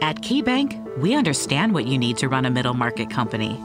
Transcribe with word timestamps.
At 0.00 0.16
KeyBank, 0.16 0.98
we 0.98 1.14
understand 1.14 1.74
what 1.74 1.86
you 1.86 1.98
need 1.98 2.16
to 2.18 2.28
run 2.28 2.46
a 2.46 2.50
middle 2.50 2.72
market 2.72 3.10
company. 3.10 3.60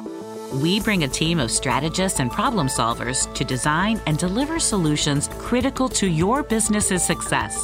We 0.56 0.82
bring 0.82 1.04
a 1.04 1.08
team 1.08 1.40
of 1.40 1.50
strategists 1.50 2.20
and 2.20 2.30
problem 2.30 2.68
solvers 2.68 3.34
to 3.36 3.46
design 3.46 4.02
and 4.06 4.18
deliver 4.18 4.60
solutions 4.60 5.30
critical 5.40 5.88
to 5.90 6.08
your 6.08 6.44
business's 6.44 7.06
success. 7.06 7.58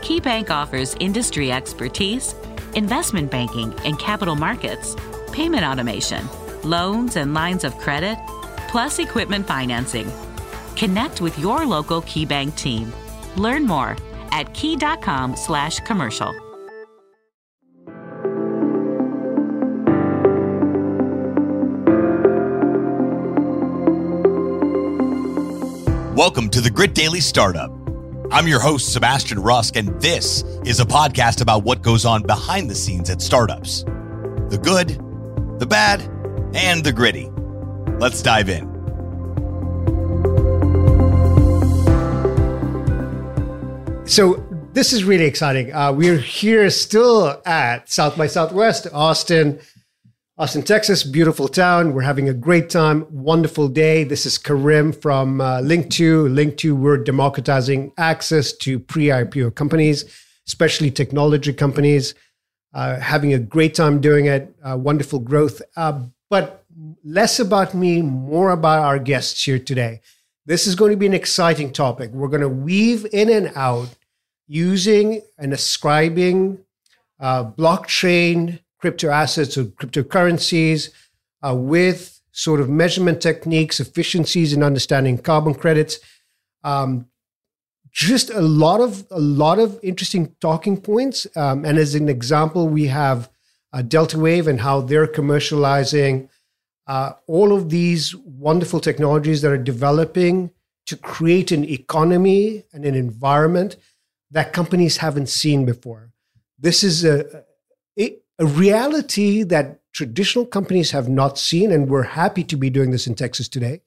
KeyBank 0.00 0.48
offers 0.48 0.96
industry 1.00 1.52
expertise, 1.52 2.34
investment 2.74 3.30
banking 3.30 3.74
and 3.84 3.98
capital 3.98 4.36
markets, 4.36 4.96
payment 5.30 5.62
automation, 5.64 6.26
loans 6.64 7.16
and 7.16 7.34
lines 7.34 7.62
of 7.62 7.76
credit, 7.76 8.16
plus 8.68 9.00
equipment 9.00 9.46
financing. 9.46 10.10
Connect 10.76 11.20
with 11.20 11.38
your 11.38 11.66
local 11.66 12.00
KeyBank 12.00 12.56
team. 12.56 12.90
Learn 13.36 13.66
more 13.66 13.98
at 14.32 14.52
key.com/commercial. 14.54 16.51
Welcome 26.24 26.50
to 26.50 26.60
the 26.60 26.70
Grit 26.70 26.94
Daily 26.94 27.18
Startup. 27.18 27.68
I'm 28.30 28.46
your 28.46 28.60
host, 28.60 28.92
Sebastian 28.92 29.42
Rusk, 29.42 29.74
and 29.74 29.88
this 30.00 30.44
is 30.64 30.78
a 30.78 30.84
podcast 30.84 31.40
about 31.40 31.64
what 31.64 31.82
goes 31.82 32.04
on 32.04 32.22
behind 32.22 32.70
the 32.70 32.76
scenes 32.76 33.10
at 33.10 33.20
startups 33.20 33.82
the 33.82 34.60
good, 34.62 34.90
the 35.58 35.66
bad, 35.66 36.00
and 36.54 36.84
the 36.84 36.92
gritty. 36.92 37.28
Let's 37.98 38.22
dive 38.22 38.48
in. 38.48 38.62
So, 44.06 44.46
this 44.74 44.92
is 44.92 45.02
really 45.02 45.24
exciting. 45.24 45.74
Uh, 45.74 45.92
we're 45.92 46.18
here 46.18 46.70
still 46.70 47.42
at 47.44 47.90
South 47.90 48.16
by 48.16 48.28
Southwest, 48.28 48.86
Austin. 48.92 49.58
Austin, 50.38 50.62
Texas, 50.62 51.04
beautiful 51.04 51.46
town. 51.46 51.92
We're 51.92 52.00
having 52.00 52.26
a 52.26 52.32
great 52.32 52.70
time, 52.70 53.06
wonderful 53.10 53.68
day. 53.68 54.02
This 54.02 54.24
is 54.24 54.38
Karim 54.38 54.90
from 54.90 55.42
uh, 55.42 55.58
Linqto. 55.58 56.26
Linqto, 56.26 56.72
we're 56.72 56.96
democratizing 56.96 57.92
access 57.98 58.50
to 58.54 58.78
pre 58.78 59.08
IPO 59.08 59.54
companies, 59.54 60.06
especially 60.48 60.90
technology 60.90 61.52
companies. 61.52 62.14
Uh, 62.72 62.98
having 62.98 63.34
a 63.34 63.38
great 63.38 63.74
time 63.74 64.00
doing 64.00 64.24
it, 64.24 64.54
uh, 64.64 64.74
wonderful 64.74 65.18
growth. 65.18 65.60
Uh, 65.76 66.00
but 66.30 66.64
less 67.04 67.38
about 67.38 67.74
me, 67.74 68.00
more 68.00 68.52
about 68.52 68.78
our 68.78 68.98
guests 68.98 69.44
here 69.44 69.58
today. 69.58 70.00
This 70.46 70.66
is 70.66 70.74
going 70.74 70.92
to 70.92 70.96
be 70.96 71.04
an 71.04 71.12
exciting 71.12 71.74
topic. 71.74 72.10
We're 72.10 72.28
going 72.28 72.40
to 72.40 72.48
weave 72.48 73.06
in 73.12 73.28
and 73.28 73.52
out 73.54 73.90
using 74.48 75.20
and 75.36 75.52
ascribing 75.52 76.64
uh, 77.20 77.44
blockchain 77.50 78.60
crypto 78.82 79.08
assets 79.08 79.56
or 79.56 79.64
cryptocurrencies 79.64 80.90
uh, 81.42 81.54
with 81.54 82.20
sort 82.32 82.60
of 82.60 82.68
measurement 82.68 83.22
techniques, 83.22 83.80
efficiencies 83.80 84.52
in 84.52 84.62
understanding 84.62 85.16
carbon 85.16 85.54
credits. 85.54 86.00
Um, 86.64 87.06
just 87.90 88.30
a 88.30 88.40
lot 88.40 88.80
of 88.80 89.06
a 89.10 89.20
lot 89.20 89.58
of 89.58 89.78
interesting 89.82 90.34
talking 90.40 90.80
points. 90.80 91.26
Um, 91.36 91.64
and 91.64 91.78
as 91.78 91.94
an 91.94 92.08
example, 92.08 92.68
we 92.68 92.86
have 92.88 93.30
uh, 93.72 93.82
Delta 93.82 94.18
Wave 94.18 94.48
and 94.48 94.60
how 94.60 94.80
they're 94.80 95.06
commercializing 95.06 96.28
uh, 96.86 97.12
all 97.26 97.52
of 97.52 97.70
these 97.70 98.14
wonderful 98.16 98.80
technologies 98.80 99.42
that 99.42 99.52
are 99.52 99.58
developing 99.72 100.50
to 100.86 100.96
create 100.96 101.52
an 101.52 101.64
economy 101.64 102.64
and 102.72 102.84
an 102.84 102.94
environment 102.94 103.76
that 104.30 104.52
companies 104.52 104.96
haven't 104.96 105.28
seen 105.28 105.64
before. 105.64 106.10
This 106.58 106.82
is 106.82 107.04
a, 107.04 107.44
a, 108.42 108.46
reality 108.46 109.42
that 109.44 109.80
traditional 109.92 110.46
companies 110.46 110.90
have 110.90 111.08
not 111.08 111.38
seen, 111.38 111.70
and 111.70 111.88
we're 111.88 112.02
happy 112.02 112.44
to 112.44 112.56
be 112.56 112.70
doing 112.70 112.90
this 112.90 113.06
in 113.06 113.14
Texas 113.14 113.48
today. 113.48 113.80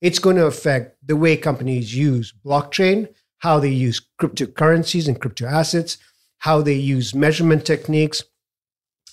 It's 0.00 0.18
going 0.18 0.36
to 0.36 0.46
affect 0.46 0.96
the 1.06 1.16
way 1.16 1.36
companies 1.36 1.94
use 1.94 2.32
blockchain, 2.44 3.08
how 3.38 3.58
they 3.58 3.70
use 3.70 4.00
cryptocurrencies 4.20 5.08
and 5.08 5.20
crypto 5.20 5.46
assets, 5.46 5.98
how 6.38 6.60
they 6.60 6.74
use 6.74 7.14
measurement 7.14 7.64
techniques, 7.64 8.24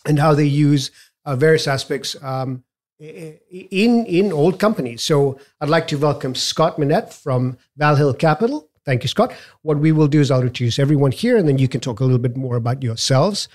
and 0.06 0.20
how 0.20 0.34
they 0.34 0.46
use 0.46 0.92
uh, 1.26 1.36
various 1.36 1.68
aspects 1.68 2.16
um, 2.24 2.64
in 3.00 4.06
in 4.06 4.34
old 4.34 4.60
companies. 4.60 5.04
So 5.04 5.40
I'd 5.62 5.70
like 5.70 5.88
to 5.90 5.98
welcome 5.98 6.36
Scott 6.36 6.80
Minette 6.80 7.14
from 7.14 7.58
Valhil 7.78 8.18
Capital. 8.18 8.68
Thank 8.86 9.04
you, 9.04 9.10
Scott. 9.10 9.34
What 9.62 9.78
we 9.78 9.92
will 9.92 10.08
do 10.08 10.20
is 10.20 10.32
I'll 10.32 10.42
introduce 10.42 10.80
everyone 10.80 11.12
here, 11.12 11.38
and 11.38 11.48
then 11.48 11.60
you 11.60 11.68
can 11.68 11.82
talk 11.82 12.00
a 12.00 12.04
little 12.04 12.20
bit 12.20 12.36
more 12.36 12.56
about 12.56 12.82
yourselves 12.82 13.48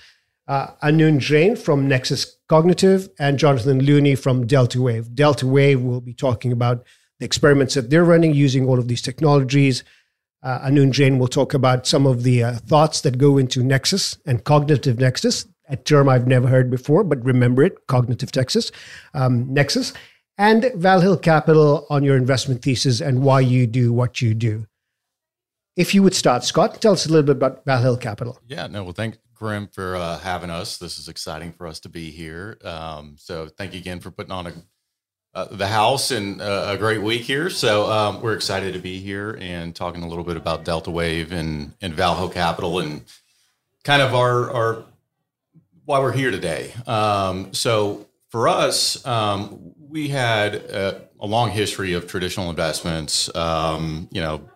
uh, 0.47 0.67
Anu 0.81 1.17
Jain 1.19 1.55
from 1.55 1.87
Nexus 1.87 2.37
Cognitive, 2.47 3.09
and 3.19 3.39
Jonathan 3.39 3.83
Looney 3.83 4.15
from 4.15 4.45
Delta 4.45 4.79
Wave. 4.81 5.15
Delta 5.15 5.47
Wave 5.47 5.81
will 5.81 6.01
be 6.01 6.13
talking 6.13 6.51
about 6.51 6.85
the 7.19 7.25
experiments 7.25 7.73
that 7.73 7.89
they're 7.89 8.05
running 8.05 8.33
using 8.33 8.67
all 8.67 8.77
of 8.77 8.87
these 8.87 9.01
technologies. 9.01 9.83
Uh, 10.43 10.59
Anu 10.63 10.91
Jain 10.91 11.17
will 11.17 11.27
talk 11.27 11.55
about 11.55 11.87
some 11.87 12.05
of 12.05 12.21
the 12.21 12.43
uh, 12.43 12.53
thoughts 12.53 13.01
that 13.01 13.17
go 13.17 13.37
into 13.37 13.63
Nexus 13.63 14.17
and 14.27 14.43
Cognitive 14.43 14.99
Nexus, 14.99 15.47
a 15.69 15.75
term 15.75 16.07
I've 16.07 16.27
never 16.27 16.47
heard 16.47 16.69
before, 16.69 17.03
but 17.03 17.23
remember 17.25 17.63
it 17.63 17.87
Cognitive 17.87 18.31
Texas, 18.31 18.71
um, 19.15 19.51
Nexus, 19.51 19.93
and 20.37 20.63
Valhil 20.75 21.19
Capital 21.19 21.87
on 21.89 22.03
your 22.03 22.15
investment 22.15 22.61
thesis 22.61 23.01
and 23.01 23.23
why 23.23 23.39
you 23.39 23.65
do 23.65 23.91
what 23.91 24.21
you 24.21 24.35
do. 24.35 24.67
If 25.75 25.95
you 25.95 26.03
would 26.03 26.13
start, 26.13 26.43
Scott, 26.43 26.79
tell 26.79 26.93
us 26.93 27.05
a 27.05 27.09
little 27.09 27.23
bit 27.23 27.37
about 27.37 27.65
Valhil 27.65 27.99
Capital. 27.99 28.39
Yeah, 28.47 28.67
no, 28.67 28.83
well, 28.83 28.93
thank, 28.93 29.17
Karim, 29.37 29.67
for 29.67 29.95
uh, 29.95 30.19
having 30.19 30.49
us. 30.49 30.77
This 30.77 30.97
is 30.97 31.07
exciting 31.07 31.51
for 31.51 31.67
us 31.67 31.79
to 31.81 31.89
be 31.89 32.11
here. 32.11 32.57
Um, 32.63 33.15
so 33.17 33.47
thank 33.47 33.73
you 33.73 33.79
again 33.79 33.99
for 33.99 34.11
putting 34.11 34.31
on 34.31 34.47
a, 34.47 34.53
uh, 35.33 35.45
the 35.51 35.67
house 35.67 36.11
and 36.11 36.41
uh, 36.41 36.67
a 36.69 36.77
great 36.77 37.01
week 37.01 37.23
here. 37.23 37.49
So 37.49 37.91
um, 37.91 38.21
we're 38.21 38.33
excited 38.33 38.73
to 38.73 38.79
be 38.79 38.99
here 38.99 39.37
and 39.39 39.75
talking 39.75 40.03
a 40.03 40.07
little 40.07 40.23
bit 40.23 40.37
about 40.37 40.63
Delta 40.63 40.91
Wave 40.91 41.31
and, 41.31 41.73
and 41.81 41.93
Valhil 41.93 42.31
Capital 42.31 42.79
and 42.79 43.03
kind 43.83 44.01
of 44.01 44.15
our, 44.15 44.51
our 44.51 44.85
why 45.85 45.99
we're 45.99 46.11
here 46.11 46.31
today. 46.31 46.73
Um, 46.87 47.53
so 47.53 48.07
for 48.29 48.47
us, 48.47 49.05
um, 49.05 49.73
we 49.77 50.07
had 50.07 50.55
a, 50.55 51.07
a, 51.19 51.27
long 51.27 51.51
history 51.51 51.93
of 51.93 52.07
traditional 52.07 52.49
investments. 52.49 53.33
Um, 53.35 54.09
you 54.11 54.21
know, 54.21 54.49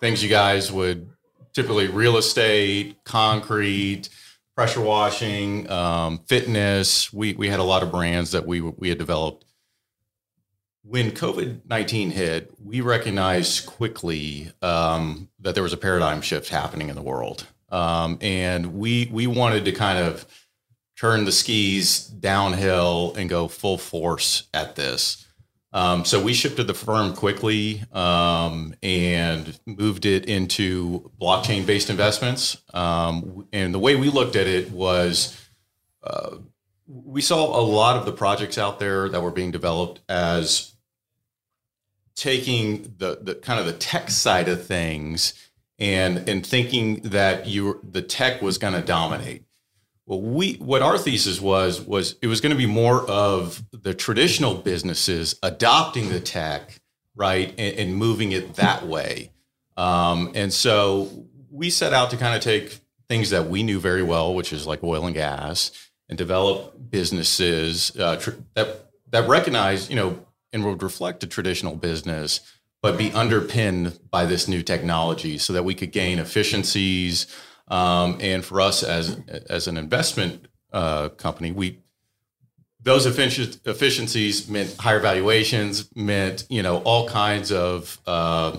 things 0.00 0.22
you 0.22 0.28
guys 0.28 0.72
would 0.72 1.08
typically 1.54 1.88
real 1.88 2.16
estate, 2.16 3.02
concrete, 3.04 4.08
pressure 4.54 4.80
washing, 4.80 5.70
um, 5.70 6.18
fitness. 6.26 7.12
We 7.12 7.32
we 7.34 7.48
had 7.48 7.60
a 7.60 7.64
lot 7.64 7.82
of 7.82 7.90
brands 7.90 8.32
that 8.32 8.46
we 8.46 8.60
we 8.60 8.88
had 8.88 8.98
developed. 8.98 9.44
When 10.82 11.12
COVID 11.12 11.60
nineteen 11.68 12.10
hit, 12.10 12.52
we 12.62 12.80
recognized 12.80 13.66
quickly 13.66 14.52
um, 14.60 15.30
that 15.40 15.54
there 15.54 15.62
was 15.62 15.72
a 15.72 15.78
paradigm 15.78 16.20
shift 16.20 16.50
happening 16.50 16.90
in 16.90 16.96
the 16.96 17.02
world, 17.02 17.46
um, 17.70 18.18
and 18.20 18.74
we 18.74 19.08
we 19.10 19.26
wanted 19.26 19.64
to 19.64 19.72
kind 19.72 19.98
of 19.98 20.26
turn 20.96 21.24
the 21.24 21.32
skis 21.32 22.06
downhill 22.06 23.14
and 23.16 23.28
go 23.28 23.48
full 23.48 23.78
force 23.78 24.44
at 24.52 24.76
this. 24.76 25.23
Um, 25.74 26.04
so 26.04 26.22
we 26.22 26.32
shifted 26.34 26.68
the 26.68 26.74
firm 26.74 27.14
quickly 27.16 27.82
um, 27.92 28.74
and 28.80 29.58
moved 29.66 30.06
it 30.06 30.26
into 30.26 31.10
blockchain 31.20 31.66
based 31.66 31.90
investments. 31.90 32.62
Um, 32.72 33.48
and 33.52 33.74
the 33.74 33.80
way 33.80 33.96
we 33.96 34.08
looked 34.08 34.36
at 34.36 34.46
it 34.46 34.70
was 34.70 35.36
uh, 36.04 36.36
we 36.86 37.20
saw 37.20 37.58
a 37.58 37.62
lot 37.62 37.96
of 37.96 38.06
the 38.06 38.12
projects 38.12 38.56
out 38.56 38.78
there 38.78 39.08
that 39.08 39.20
were 39.20 39.32
being 39.32 39.50
developed 39.50 40.00
as 40.08 40.74
taking 42.14 42.94
the, 42.98 43.18
the 43.20 43.34
kind 43.34 43.58
of 43.58 43.66
the 43.66 43.72
tech 43.72 44.10
side 44.10 44.48
of 44.48 44.64
things 44.64 45.34
and 45.80 46.28
and 46.28 46.46
thinking 46.46 47.00
that 47.00 47.46
you 47.46 47.80
the 47.82 48.02
tech 48.02 48.40
was 48.40 48.58
going 48.58 48.74
to 48.74 48.82
dominate 48.82 49.42
well, 50.06 50.20
we 50.20 50.54
what 50.54 50.82
our 50.82 50.98
thesis 50.98 51.40
was 51.40 51.80
was 51.80 52.16
it 52.20 52.26
was 52.26 52.40
going 52.40 52.50
to 52.50 52.58
be 52.58 52.66
more 52.66 53.08
of 53.08 53.62
the 53.72 53.94
traditional 53.94 54.54
businesses 54.54 55.38
adopting 55.42 56.10
the 56.10 56.20
tech, 56.20 56.78
right, 57.16 57.54
and, 57.56 57.78
and 57.78 57.96
moving 57.96 58.32
it 58.32 58.56
that 58.56 58.86
way. 58.86 59.30
Um, 59.76 60.32
and 60.34 60.52
so 60.52 61.26
we 61.50 61.70
set 61.70 61.92
out 61.92 62.10
to 62.10 62.16
kind 62.16 62.34
of 62.36 62.42
take 62.42 62.80
things 63.08 63.30
that 63.30 63.48
we 63.48 63.62
knew 63.62 63.80
very 63.80 64.02
well, 64.02 64.34
which 64.34 64.52
is 64.52 64.66
like 64.66 64.82
oil 64.82 65.06
and 65.06 65.14
gas, 65.14 65.70
and 66.08 66.18
develop 66.18 66.74
businesses 66.90 67.96
uh, 67.98 68.16
tr- 68.16 68.30
that 68.54 68.90
that 69.10 69.28
recognize, 69.28 69.88
you 69.88 69.96
know, 69.96 70.26
and 70.52 70.64
would 70.64 70.82
reflect 70.82 71.22
a 71.24 71.26
traditional 71.26 71.76
business, 71.76 72.40
but 72.82 72.98
be 72.98 73.10
underpinned 73.12 73.98
by 74.10 74.26
this 74.26 74.48
new 74.48 74.62
technology, 74.62 75.38
so 75.38 75.54
that 75.54 75.64
we 75.64 75.74
could 75.74 75.92
gain 75.92 76.18
efficiencies. 76.18 77.26
Um, 77.68 78.18
and 78.20 78.44
for 78.44 78.60
us 78.60 78.82
as 78.82 79.18
as 79.48 79.68
an 79.68 79.76
investment 79.76 80.46
uh, 80.72 81.08
company, 81.10 81.52
we 81.52 81.78
those 82.84 83.06
effic- 83.06 83.66
efficiencies 83.66 84.48
meant 84.48 84.76
higher 84.78 85.00
valuations, 85.00 85.90
meant 85.96 86.46
you 86.50 86.62
know 86.62 86.78
all 86.78 87.08
kinds 87.08 87.50
of 87.50 87.98
uh, 88.06 88.56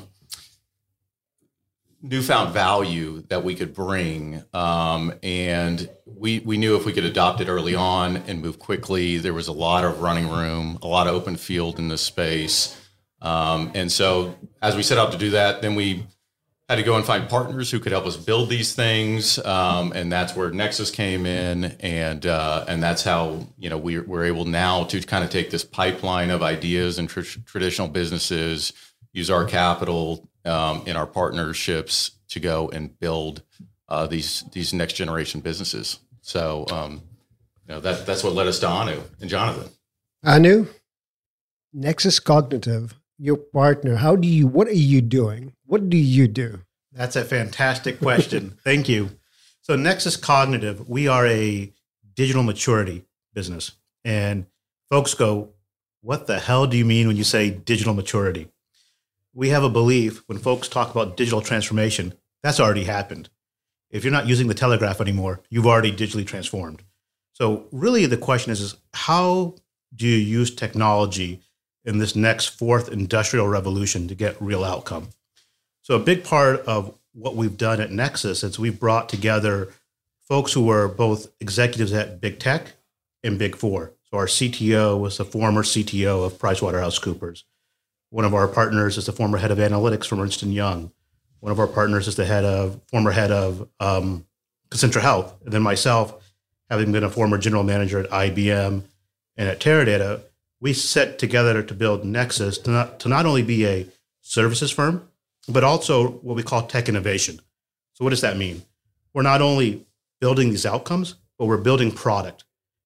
newfound 2.02 2.54
value 2.54 3.22
that 3.30 3.44
we 3.44 3.54
could 3.54 3.74
bring, 3.74 4.44
um, 4.54 5.14
and 5.22 5.88
we 6.06 6.40
we 6.40 6.58
knew 6.58 6.76
if 6.76 6.86
we 6.86 6.94
could 6.94 7.06
adopt 7.06 7.40
it 7.42 7.48
early 7.48 7.76
on 7.76 8.18
and 8.28 8.42
move 8.42 8.58
quickly, 8.58 9.20
there 9.20 9.34
was 9.34 9.48
a 9.48 9.54
lot 9.54 9.84
of 9.84 10.02
running 10.02 10.30
room, 10.30 10.80
a 10.82 10.88
lot 10.88 11.06
of 11.06 11.14
open 11.14 11.36
field 11.36 11.78
in 11.78 11.88
this 11.88 12.02
space, 12.02 12.76
um, 13.22 13.72
and 13.76 13.92
so 13.92 14.36
as 14.64 14.76
we 14.76 14.82
set 14.82 14.98
out 14.98 15.12
to 15.12 15.18
do 15.20 15.30
that, 15.32 15.62
then 15.62 15.76
we 15.76 16.08
had 16.70 16.78
to 16.78 16.84
go 16.84 16.96
and 16.96 17.06
find 17.06 17.30
partners 17.30 17.70
who 17.70 17.80
could 17.80 17.92
help 17.92 18.06
us 18.06 18.18
build 18.18 18.50
these 18.50 18.74
things, 18.74 19.38
um, 19.46 19.92
and 19.92 20.12
that's 20.12 20.36
where 20.36 20.50
Nexus 20.50 20.90
came 20.90 21.26
in, 21.26 21.66
and 21.80 22.26
uh, 22.26 22.66
and 22.68 22.82
that's 22.82 23.04
how 23.04 23.48
you 23.58 23.70
know 23.70 23.78
we're, 23.78 24.04
we're 24.04 24.26
able 24.26 24.46
now 24.46 24.84
to 24.86 25.00
kind 25.02 25.24
of 25.24 25.30
take 25.30 25.52
this 25.52 25.64
pipeline 25.64 26.32
of 26.32 26.42
ideas 26.42 26.98
and 26.98 27.08
tr- 27.08 27.22
traditional 27.46 27.88
businesses, 27.88 28.74
use 29.14 29.30
our 29.30 29.46
capital 29.46 30.28
um, 30.44 30.84
in 30.88 30.96
our 30.96 31.06
partnerships 31.06 32.12
to 32.30 32.40
go 32.40 32.70
and 32.70 33.00
build 33.00 33.44
uh, 33.88 34.08
these 34.08 34.44
these 34.52 34.74
next 34.74 34.94
generation 34.94 35.42
businesses. 35.42 36.00
So 36.22 36.66
um, 36.72 37.04
you 37.68 37.76
know 37.76 37.80
that 37.82 38.08
that's 38.08 38.24
what 38.24 38.34
led 38.34 38.48
us 38.48 38.58
to 38.60 38.68
Anu 38.68 39.02
and 39.22 39.30
Jonathan. 39.30 39.70
Anu, 40.24 40.66
Nexus 41.74 42.20
Cognitive, 42.20 42.96
your 43.20 43.38
partner. 43.38 43.98
How 43.98 44.16
do 44.16 44.28
you? 44.28 44.48
What 44.48 44.68
are 44.68 44.74
you 44.74 45.02
doing? 45.02 45.55
What 45.66 45.90
do 45.90 45.98
you 45.98 46.28
do? 46.28 46.62
That's 46.92 47.16
a 47.16 47.26
fantastic 47.26 48.00
question. 48.00 48.58
Thank 48.64 48.88
you. 48.88 49.12
So, 49.62 49.76
Nexus 49.76 50.16
Cognitive, 50.16 50.88
we 50.88 51.08
are 51.08 51.26
a 51.26 51.74
digital 52.14 52.44
maturity 52.44 53.04
business. 53.34 53.72
And 54.04 54.46
folks 54.90 55.14
go, 55.14 55.50
What 56.02 56.28
the 56.28 56.40
hell 56.40 56.68
do 56.68 56.78
you 56.78 56.86
mean 56.86 57.08
when 57.08 57.18
you 57.18 57.24
say 57.24 57.50
digital 57.50 57.94
maturity? 57.94 58.48
We 59.34 59.50
have 59.50 59.64
a 59.64 59.70
belief 59.70 60.24
when 60.28 60.38
folks 60.38 60.68
talk 60.68 60.92
about 60.92 61.18
digital 61.18 61.42
transformation, 61.42 62.14
that's 62.42 62.60
already 62.60 62.84
happened. 62.86 63.30
If 63.90 64.04
you're 64.04 64.14
not 64.14 64.28
using 64.28 64.48
the 64.48 64.54
telegraph 64.54 65.02
anymore, 65.02 65.42
you've 65.50 65.66
already 65.66 65.92
digitally 65.92 66.26
transformed. 66.26 66.84
So, 67.34 67.68
really, 67.72 68.06
the 68.06 68.18
question 68.18 68.52
is, 68.52 68.62
is 68.62 68.76
how 68.94 69.56
do 69.94 70.08
you 70.08 70.16
use 70.16 70.54
technology 70.54 71.42
in 71.84 71.98
this 71.98 72.16
next 72.16 72.48
fourth 72.48 72.90
industrial 72.90 73.48
revolution 73.48 74.08
to 74.08 74.16
get 74.16 74.42
real 74.42 74.64
outcome? 74.64 75.10
So 75.86 75.94
a 75.94 76.00
big 76.00 76.24
part 76.24 76.62
of 76.62 76.98
what 77.14 77.36
we've 77.36 77.58
done 77.58 77.80
at 77.80 77.92
Nexus 77.92 78.44
is 78.44 78.58
we've 78.58 78.80
brought 78.80 79.08
together 79.08 79.72
folks 80.28 80.52
who 80.52 80.66
were 80.66 80.88
both 80.88 81.28
executives 81.40 81.94
at 81.94 82.20
big 82.20 82.40
tech 82.40 82.72
and 83.24 83.38
big 83.38 83.56
four. 83.56 83.92
So 84.10 84.18
our 84.18 84.26
CTO 84.26 85.00
was 85.00 85.18
the 85.18 85.26
former 85.26 85.62
CTO 85.62 86.26
of 86.26 86.40
PricewaterhouseCoopers. 86.40 87.44
One 88.10 88.26
of 88.26 88.34
our 88.34 88.48
partners 88.48 88.98
is 88.98 89.06
the 89.06 89.12
former 89.12 89.38
head 89.38 89.52
of 89.52 89.60
analytics 89.60 90.08
from 90.08 90.22
Ernst 90.22 90.42
Young. 90.42 90.92
One 91.40 91.52
of 91.52 91.60
our 91.60 91.68
partners 91.68 92.08
is 92.08 92.16
the 92.16 92.26
head 92.26 92.46
of 92.46 92.82
former 92.88 93.12
head 93.12 93.32
of 93.32 93.70
um, 93.80 94.26
Concentra 94.72 95.02
Health. 95.02 95.36
And 95.44 95.54
then 95.54 95.62
myself, 95.62 96.34
having 96.68 96.94
been 96.94 97.04
a 97.04 97.12
former 97.12 97.38
general 97.38 97.62
manager 97.62 98.00
at 98.00 98.10
IBM 98.10 98.82
and 99.38 99.48
at 99.48 99.60
Teradata, 99.60 100.22
we 100.60 100.74
set 100.74 101.20
together 101.20 101.62
to 101.62 101.74
build 101.76 102.04
Nexus 102.04 102.58
to 102.58 102.72
not, 102.72 103.00
to 103.02 103.08
not 103.08 103.28
only 103.28 103.44
be 103.44 103.68
a 103.68 103.86
services 104.22 104.72
firm, 104.72 105.08
but 105.48 105.64
also 105.64 106.10
what 106.10 106.36
we 106.36 106.44
call 106.44 106.64
tech 106.64 106.90
innovation. 106.90 107.40
So, 107.94 108.04
what 108.04 108.10
does 108.10 108.22
that 108.22 108.38
mean? 108.38 108.64
We're 109.14 109.22
not 109.22 109.42
only 109.42 109.86
building 110.20 110.50
these 110.50 110.66
outcomes, 110.66 111.16
but 111.38 111.46
we're 111.46 111.58
building 111.58 111.92
product. 111.92 112.44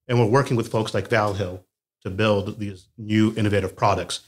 And 0.08 0.20
we're 0.20 0.26
working 0.26 0.58
with 0.58 0.72
folks 0.72 0.94
like 0.94 1.10
Valhil 1.10 1.64
to 2.02 2.10
build 2.10 2.60
these 2.60 2.88
new 2.98 3.34
innovative 3.36 3.76
products. 3.76 4.22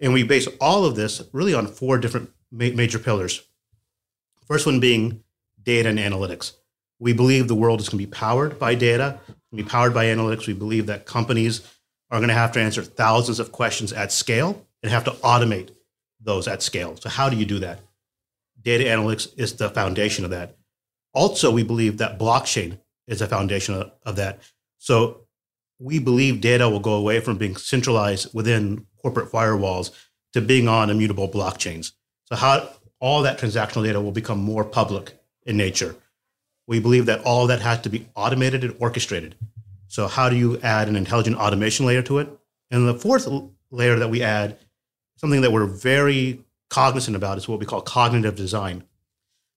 And 0.00 0.12
we 0.12 0.22
base 0.22 0.48
all 0.60 0.84
of 0.84 0.96
this 0.96 1.22
really 1.32 1.54
on 1.54 1.66
four 1.66 1.98
different 1.98 2.30
ma- 2.50 2.70
major 2.74 2.98
pillars. 2.98 3.42
First 4.46 4.66
one 4.66 4.80
being 4.80 5.22
data 5.62 5.88
and 5.88 5.98
analytics. 5.98 6.54
We 6.98 7.12
believe 7.12 7.48
the 7.48 7.54
world 7.54 7.80
is 7.80 7.88
going 7.88 8.00
to 8.00 8.06
be 8.06 8.10
powered 8.10 8.58
by 8.58 8.74
data, 8.74 9.20
be 9.54 9.62
powered 9.62 9.94
by 9.94 10.06
analytics. 10.06 10.46
We 10.46 10.54
believe 10.54 10.86
that 10.86 11.06
companies 11.06 11.60
are 12.10 12.18
going 12.18 12.28
to 12.28 12.34
have 12.34 12.52
to 12.52 12.60
answer 12.60 12.82
thousands 12.82 13.40
of 13.40 13.52
questions 13.52 13.92
at 13.92 14.12
scale 14.12 14.66
and 14.82 14.90
have 14.90 15.04
to 15.04 15.12
automate 15.12 15.70
those 16.20 16.48
at 16.48 16.62
scale. 16.62 16.96
So, 16.96 17.08
how 17.08 17.28
do 17.28 17.36
you 17.36 17.46
do 17.46 17.58
that? 17.60 17.80
Data 18.62 18.84
analytics 18.84 19.28
is 19.36 19.54
the 19.54 19.70
foundation 19.70 20.24
of 20.24 20.30
that. 20.30 20.56
Also, 21.14 21.50
we 21.50 21.62
believe 21.62 21.98
that 21.98 22.18
blockchain 22.18 22.78
is 23.06 23.20
a 23.20 23.26
foundation 23.26 23.74
of, 23.74 23.92
of 24.04 24.16
that. 24.16 24.40
So, 24.78 25.22
we 25.78 25.98
believe 25.98 26.40
data 26.40 26.68
will 26.68 26.80
go 26.80 26.94
away 26.94 27.20
from 27.20 27.38
being 27.38 27.56
centralized 27.56 28.34
within 28.34 28.86
corporate 29.00 29.30
firewalls 29.30 29.90
to 30.34 30.40
being 30.40 30.68
on 30.68 30.90
immutable 30.90 31.28
blockchains. 31.28 31.92
So, 32.26 32.36
how 32.36 32.68
all 33.00 33.22
that 33.22 33.38
transactional 33.38 33.84
data 33.84 34.00
will 34.00 34.12
become 34.12 34.38
more 34.38 34.64
public 34.64 35.14
in 35.46 35.56
nature. 35.56 35.96
We 36.66 36.78
believe 36.78 37.06
that 37.06 37.22
all 37.24 37.46
that 37.48 37.62
has 37.62 37.80
to 37.80 37.88
be 37.88 38.06
automated 38.14 38.62
and 38.62 38.76
orchestrated. 38.78 39.34
So, 39.88 40.06
how 40.06 40.28
do 40.28 40.36
you 40.36 40.60
add 40.60 40.88
an 40.88 40.96
intelligent 40.96 41.36
automation 41.36 41.86
layer 41.86 42.02
to 42.02 42.18
it? 42.18 42.28
And 42.70 42.86
the 42.86 42.94
fourth 42.94 43.26
layer 43.70 43.98
that 43.98 44.10
we 44.10 44.22
add 44.22 44.58
something 45.20 45.42
that 45.42 45.52
we're 45.52 45.66
very 45.66 46.40
cognizant 46.70 47.14
about 47.14 47.36
is 47.36 47.46
what 47.46 47.60
we 47.60 47.66
call 47.66 47.82
cognitive 47.82 48.34
design. 48.34 48.84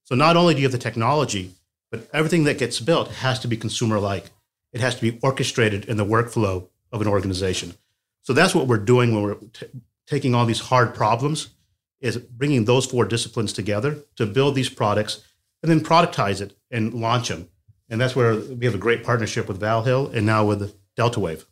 So 0.04 0.14
not 0.14 0.36
only 0.36 0.54
do 0.54 0.60
you 0.60 0.66
have 0.66 0.74
the 0.74 0.78
technology, 0.78 1.52
but 1.90 2.10
everything 2.12 2.44
that 2.44 2.58
gets 2.58 2.80
built 2.80 3.10
has 3.12 3.40
to 3.40 3.48
be 3.48 3.56
consumer 3.56 4.00
like. 4.00 4.26
It 4.74 4.82
has 4.82 4.96
to 4.96 5.02
be 5.02 5.20
orchestrated 5.22 5.86
in 5.86 5.98
the 5.98 6.06
workflow 6.06 6.68
of 6.92 7.02
an 7.02 7.08
organization. 7.08 7.76
So 8.24 8.34
that's 8.34 8.54
what 8.54 8.68
we're 8.68 8.78
doing 8.78 9.14
when 9.14 9.24
we're 9.24 9.36
t- 9.36 9.68
taking 10.06 10.36
all 10.36 10.46
these 10.46 10.60
hard 10.60 10.94
problems 10.94 11.50
is 12.02 12.18
bringing 12.18 12.66
those 12.66 12.86
four 12.86 13.06
disciplines 13.06 13.54
together 13.54 14.00
to 14.18 14.26
build 14.26 14.56
these 14.56 14.70
products 14.70 15.24
and 15.62 15.72
then 15.72 15.80
productize 15.80 16.42
it 16.42 16.58
and 16.70 16.94
launch 16.94 17.30
them. 17.30 17.48
And 17.90 18.02
that's 18.02 18.16
where 18.16 18.36
we 18.36 18.66
have 18.66 18.76
a 18.76 18.80
great 18.80 19.04
partnership 19.04 19.48
with 19.48 19.62
Valhil 19.62 20.14
and 20.14 20.26
now 20.26 20.46
with 20.46 20.76
Delta 20.98 21.22
Wave. 21.22 21.46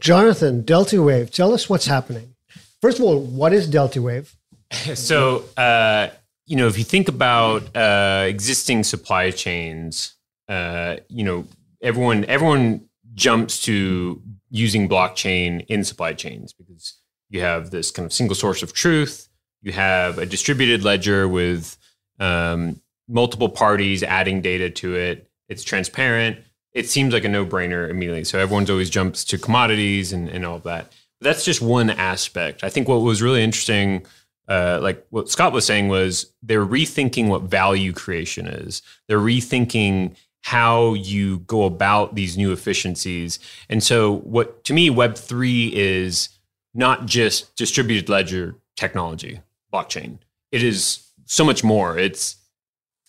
Jonathan, 0.00 0.62
Delta 0.62 1.02
Wave, 1.02 1.30
tell 1.30 1.52
us 1.52 1.68
what's 1.68 1.86
happening. 1.86 2.34
First 2.80 2.98
of 2.98 3.04
all, 3.04 3.20
what 3.20 3.52
is 3.52 3.68
Delta 3.68 4.02
Wave? 4.02 4.34
So, 4.94 5.44
uh, 5.56 6.08
you 6.46 6.56
know, 6.56 6.66
if 6.66 6.76
you 6.76 6.84
think 6.84 7.08
about 7.08 7.74
uh, 7.74 8.24
existing 8.26 8.84
supply 8.84 9.30
chains, 9.30 10.14
uh, 10.48 10.96
you 11.08 11.24
know, 11.24 11.46
everyone 11.82 12.24
everyone 12.26 12.88
jumps 13.14 13.62
to 13.62 14.22
using 14.50 14.88
blockchain 14.88 15.64
in 15.66 15.84
supply 15.84 16.12
chains 16.12 16.52
because 16.52 16.94
you 17.30 17.40
have 17.40 17.70
this 17.70 17.90
kind 17.90 18.06
of 18.06 18.12
single 18.12 18.34
source 18.34 18.62
of 18.62 18.72
truth. 18.72 19.28
You 19.62 19.72
have 19.72 20.18
a 20.18 20.26
distributed 20.26 20.84
ledger 20.84 21.26
with 21.28 21.76
um, 22.20 22.80
multiple 23.08 23.48
parties 23.48 24.02
adding 24.02 24.40
data 24.40 24.70
to 24.70 24.94
it. 24.94 25.30
It's 25.48 25.64
transparent. 25.64 26.38
It 26.72 26.88
seems 26.88 27.12
like 27.12 27.24
a 27.24 27.28
no 27.28 27.44
brainer 27.44 27.88
immediately. 27.88 28.24
So 28.24 28.38
everyone's 28.38 28.70
always 28.70 28.90
jumps 28.90 29.24
to 29.24 29.38
commodities 29.38 30.12
and, 30.12 30.28
and 30.28 30.44
all 30.44 30.56
of 30.56 30.62
that 30.64 30.92
that's 31.20 31.44
just 31.44 31.60
one 31.60 31.90
aspect. 31.90 32.62
I 32.62 32.68
think 32.68 32.88
what 32.88 33.02
was 33.02 33.22
really 33.22 33.42
interesting, 33.42 34.06
uh, 34.48 34.78
like 34.82 35.04
what 35.10 35.28
Scott 35.28 35.52
was 35.52 35.66
saying, 35.66 35.88
was 35.88 36.32
they're 36.42 36.64
rethinking 36.64 37.28
what 37.28 37.42
value 37.42 37.92
creation 37.92 38.46
is. 38.46 38.82
They're 39.08 39.18
rethinking 39.18 40.14
how 40.42 40.94
you 40.94 41.40
go 41.40 41.64
about 41.64 42.14
these 42.14 42.36
new 42.36 42.52
efficiencies. 42.52 43.38
And 43.68 43.82
so, 43.82 44.18
what 44.18 44.64
to 44.64 44.72
me, 44.72 44.90
Web 44.90 45.16
three 45.16 45.72
is 45.74 46.28
not 46.74 47.06
just 47.06 47.54
distributed 47.56 48.08
ledger 48.08 48.54
technology, 48.76 49.40
blockchain. 49.72 50.18
It 50.52 50.62
is 50.62 51.06
so 51.26 51.44
much 51.44 51.64
more. 51.64 51.98
It's 51.98 52.36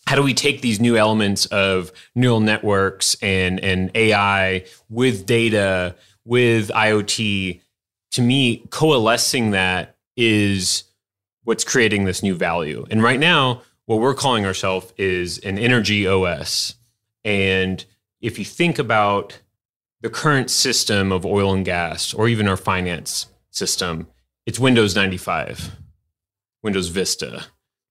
how 0.08 0.16
do 0.16 0.24
we 0.24 0.34
take 0.34 0.62
these 0.62 0.80
new 0.80 0.98
elements 0.98 1.46
of 1.48 1.92
neural 2.16 2.40
networks 2.40 3.16
and 3.22 3.60
and 3.60 3.92
AI 3.96 4.66
with 4.90 5.26
data 5.26 5.96
with 6.26 6.70
IoT 6.70 7.62
to 8.12 8.22
me, 8.22 8.66
coalescing 8.70 9.52
that 9.52 9.96
is 10.16 10.84
what's 11.44 11.64
creating 11.64 12.06
this 12.06 12.22
new 12.22 12.36
value. 12.36 12.86
And 12.90 13.02
right 13.02 13.20
now, 13.20 13.62
what 13.86 14.00
we're 14.00 14.14
calling 14.14 14.46
ourselves 14.46 14.94
is 14.98 15.40
an 15.40 15.58
energy 15.58 16.06
OS. 16.08 16.76
And 17.24 17.84
if 18.22 18.38
you 18.38 18.46
think 18.46 18.78
about 18.78 19.40
the 20.02 20.10
current 20.10 20.50
system 20.50 21.12
of 21.12 21.26
oil 21.26 21.54
and 21.54 21.66
gas, 21.66 22.14
or 22.14 22.28
even 22.28 22.48
our 22.48 22.58
finance 22.58 23.28
system, 23.50 24.08
it's 24.46 24.60
Windows 24.60 24.96
95, 24.96 25.76
Windows 26.64 26.90
Vista, 26.90 27.46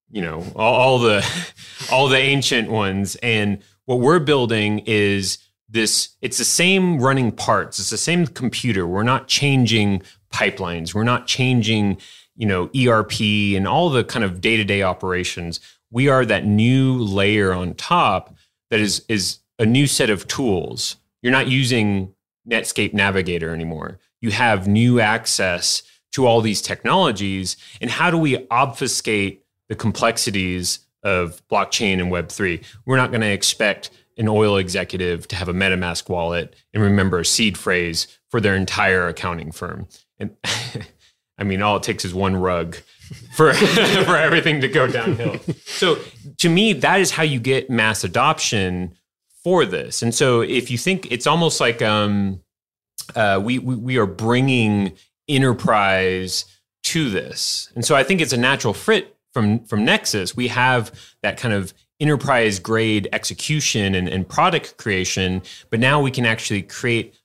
you 0.09 0.21
know, 0.21 0.43
all, 0.55 0.75
all 0.75 0.99
the 0.99 1.25
all 1.91 2.07
the 2.07 2.17
ancient 2.17 2.69
ones. 2.69 3.15
And 3.17 3.59
what 3.85 3.99
we're 3.99 4.19
building 4.19 4.79
is 4.85 5.37
this 5.69 6.09
it's 6.21 6.37
the 6.37 6.45
same 6.45 6.99
running 6.99 7.31
parts 7.31 7.79
it's 7.79 7.89
the 7.89 7.97
same 7.97 8.27
computer. 8.27 8.87
We're 8.87 9.03
not 9.03 9.27
changing 9.27 10.01
pipelines. 10.33 10.93
We're 10.93 11.03
not 11.03 11.27
changing 11.27 11.97
you 12.35 12.45
know 12.45 12.69
erp 12.75 13.19
and 13.19 13.67
all 13.67 13.89
the 13.89 14.03
kind 14.03 14.25
of 14.25 14.41
day-to-day 14.41 14.81
operations. 14.81 15.59
We 15.91 16.07
are 16.07 16.25
that 16.25 16.45
new 16.45 16.97
layer 16.97 17.53
on 17.53 17.73
top 17.75 18.35
that 18.69 18.79
is 18.79 19.05
is 19.07 19.39
a 19.57 19.65
new 19.65 19.87
set 19.87 20.09
of 20.09 20.27
tools. 20.27 20.95
You're 21.21 21.31
not 21.31 21.47
using 21.47 22.13
netscape 22.49 22.93
navigator 22.93 23.53
anymore. 23.53 23.99
You 24.21 24.31
have 24.31 24.67
new 24.67 24.99
access 24.99 25.83
to 26.11 26.25
all 26.25 26.41
these 26.41 26.61
technologies. 26.61 27.57
And 27.81 27.91
how 27.91 28.09
do 28.09 28.17
we 28.17 28.47
obfuscate 28.47 29.43
the 29.69 29.75
complexities 29.75 30.79
of 31.03 31.41
blockchain 31.47 32.01
and 32.01 32.11
Web3. 32.11 32.63
We're 32.85 32.97
not 32.97 33.11
going 33.11 33.21
to 33.21 33.31
expect 33.31 33.91
an 34.19 34.27
oil 34.27 34.57
executive 34.57 35.27
to 35.29 35.35
have 35.35 35.47
a 35.47 35.53
MetaMask 35.53 36.09
wallet 36.09 36.55
and 36.73 36.83
remember 36.83 37.19
a 37.19 37.25
seed 37.25 37.57
phrase 37.57 38.19
for 38.29 38.41
their 38.41 38.55
entire 38.55 39.07
accounting 39.07 39.51
firm. 39.51 39.87
And 40.19 40.35
I 41.37 41.43
mean, 41.45 41.61
all 41.61 41.77
it 41.77 41.83
takes 41.83 42.03
is 42.03 42.13
one 42.13 42.35
rug 42.35 42.75
for 43.33 43.53
for 44.05 44.17
everything 44.17 44.59
to 44.61 44.67
go 44.67 44.87
downhill. 44.87 45.39
So 45.65 45.97
to 46.37 46.49
me, 46.49 46.73
that 46.73 46.99
is 46.99 47.11
how 47.11 47.23
you 47.23 47.39
get 47.39 47.69
mass 47.69 48.03
adoption 48.03 48.93
for 49.41 49.65
this. 49.65 50.01
And 50.01 50.13
so 50.13 50.41
if 50.41 50.69
you 50.69 50.77
think 50.77 51.09
it's 51.11 51.25
almost 51.25 51.61
like 51.61 51.81
um, 51.81 52.41
uh, 53.15 53.39
we, 53.41 53.57
we 53.57 53.75
we 53.75 53.97
are 53.97 54.05
bringing 54.05 54.93
enterprise 55.29 56.43
to 56.83 57.09
this, 57.09 57.71
and 57.73 57.85
so 57.85 57.95
I 57.95 58.03
think 58.03 58.19
it's 58.19 58.33
a 58.33 58.37
natural 58.37 58.73
fit 58.73 59.15
from 59.31 59.63
from 59.63 59.85
Nexus. 59.85 60.35
We 60.35 60.49
have 60.49 60.91
that 61.23 61.37
kind 61.37 61.53
of 61.53 61.73
enterprise 61.99 62.59
grade 62.59 63.07
execution 63.11 63.95
and, 63.95 64.07
and 64.07 64.27
product 64.27 64.77
creation, 64.77 65.41
but 65.69 65.79
now 65.79 66.01
we 66.01 66.11
can 66.11 66.25
actually 66.25 66.61
create 66.61 67.15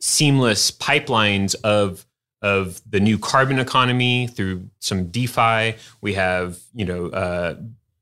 seamless 0.00 0.70
pipelines 0.70 1.54
of 1.64 2.06
of 2.42 2.82
the 2.88 3.00
new 3.00 3.18
carbon 3.18 3.58
economy 3.58 4.26
through 4.26 4.68
some 4.78 5.06
DeFi. 5.06 5.76
We 6.02 6.12
have, 6.12 6.58
you 6.74 6.84
know, 6.84 7.06
uh, 7.06 7.56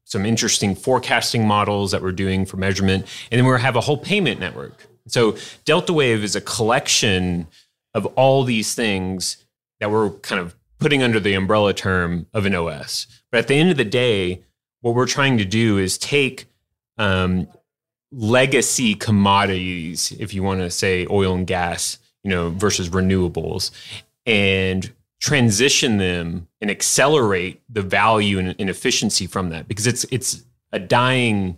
some 0.05 0.27
interesting 0.27 0.75
forecasting 0.75 1.47
models 1.47 1.93
that 1.93 2.03
we're 2.03 2.11
doing 2.11 2.45
for 2.45 2.57
measurement, 2.57 3.07
and 3.31 3.39
then 3.39 3.47
we 3.47 3.61
have 3.61 3.77
a 3.77 3.81
whole 3.81 3.97
payment 3.97 4.41
network. 4.41 4.89
So 5.07 5.37
Delta 5.65 5.93
Wave 5.93 6.25
is 6.25 6.35
a 6.35 6.41
collection 6.41 7.47
of 7.95 8.07
all 8.07 8.43
these 8.43 8.75
things 8.75 9.37
that 9.81 9.91
we're 9.91 10.11
kind 10.11 10.41
of 10.41 10.57
putting 10.79 11.03
under 11.03 11.21
the 11.21 11.35
umbrella 11.35 11.73
term 11.73 12.27
of 12.35 12.45
an 12.45 12.55
OS. 12.55 13.07
But 13.31 13.39
at 13.39 13.49
the 13.49 13.55
end 13.55 13.71
of 13.71 13.77
the 13.77 13.85
day, 13.85 14.43
what 14.83 14.95
we're 14.95 15.07
trying 15.07 15.39
to 15.39 15.45
do 15.45 15.79
is 15.79 15.97
take 15.97 16.47
um, 16.99 17.49
legacy 18.13 18.95
commodities, 18.95 20.13
if 20.21 20.35
you 20.35 20.43
want 20.43 20.61
to 20.61 20.71
say 20.71 21.07
oil 21.11 21.35
and 21.35 21.47
gas, 21.47 21.99
you 22.23 22.31
know, 22.31 22.51
versus 22.51 22.91
renewables, 22.91 23.71
and 24.27 24.93
transition 25.21 25.99
them 25.99 26.49
and 26.61 26.71
accelerate 26.71 27.63
the 27.69 27.83
value 27.83 28.39
and, 28.39 28.55
and 28.59 28.69
efficiency 28.69 29.27
from 29.27 29.51
that 29.51 29.69
because 29.69 29.87
it's 29.87 30.05
it's 30.11 30.45
a 30.73 30.79
dying 30.79 31.57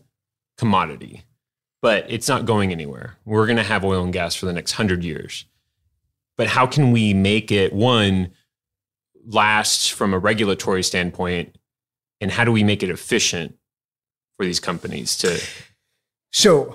commodity, 0.59 1.25
but 1.83 2.05
it's 2.09 2.29
not 2.29 2.45
going 2.45 2.73
anywhere. 2.73 3.17
We're 3.25 3.47
going 3.47 3.57
to 3.57 3.63
have 3.63 3.85
oil 3.85 4.05
and 4.05 4.13
gas 4.13 4.35
for 4.35 4.47
the 4.47 4.53
next 4.53 4.73
hundred 4.73 5.03
years. 5.03 5.47
But 6.37 6.49
how 6.49 6.67
can 6.67 6.93
we 6.93 7.15
make 7.15 7.51
it 7.51 7.73
one 7.73 8.33
last 9.27 9.93
from 9.93 10.13
a 10.13 10.19
regulatory 10.19 10.83
standpoint, 10.83 11.57
and 12.25 12.33
how 12.33 12.43
do 12.43 12.51
we 12.51 12.65
make 12.65 12.83
it 12.83 12.89
efficient 12.89 13.55
for 14.39 14.47
these 14.47 14.59
companies 14.59 15.15
to? 15.19 15.39
So, 16.33 16.75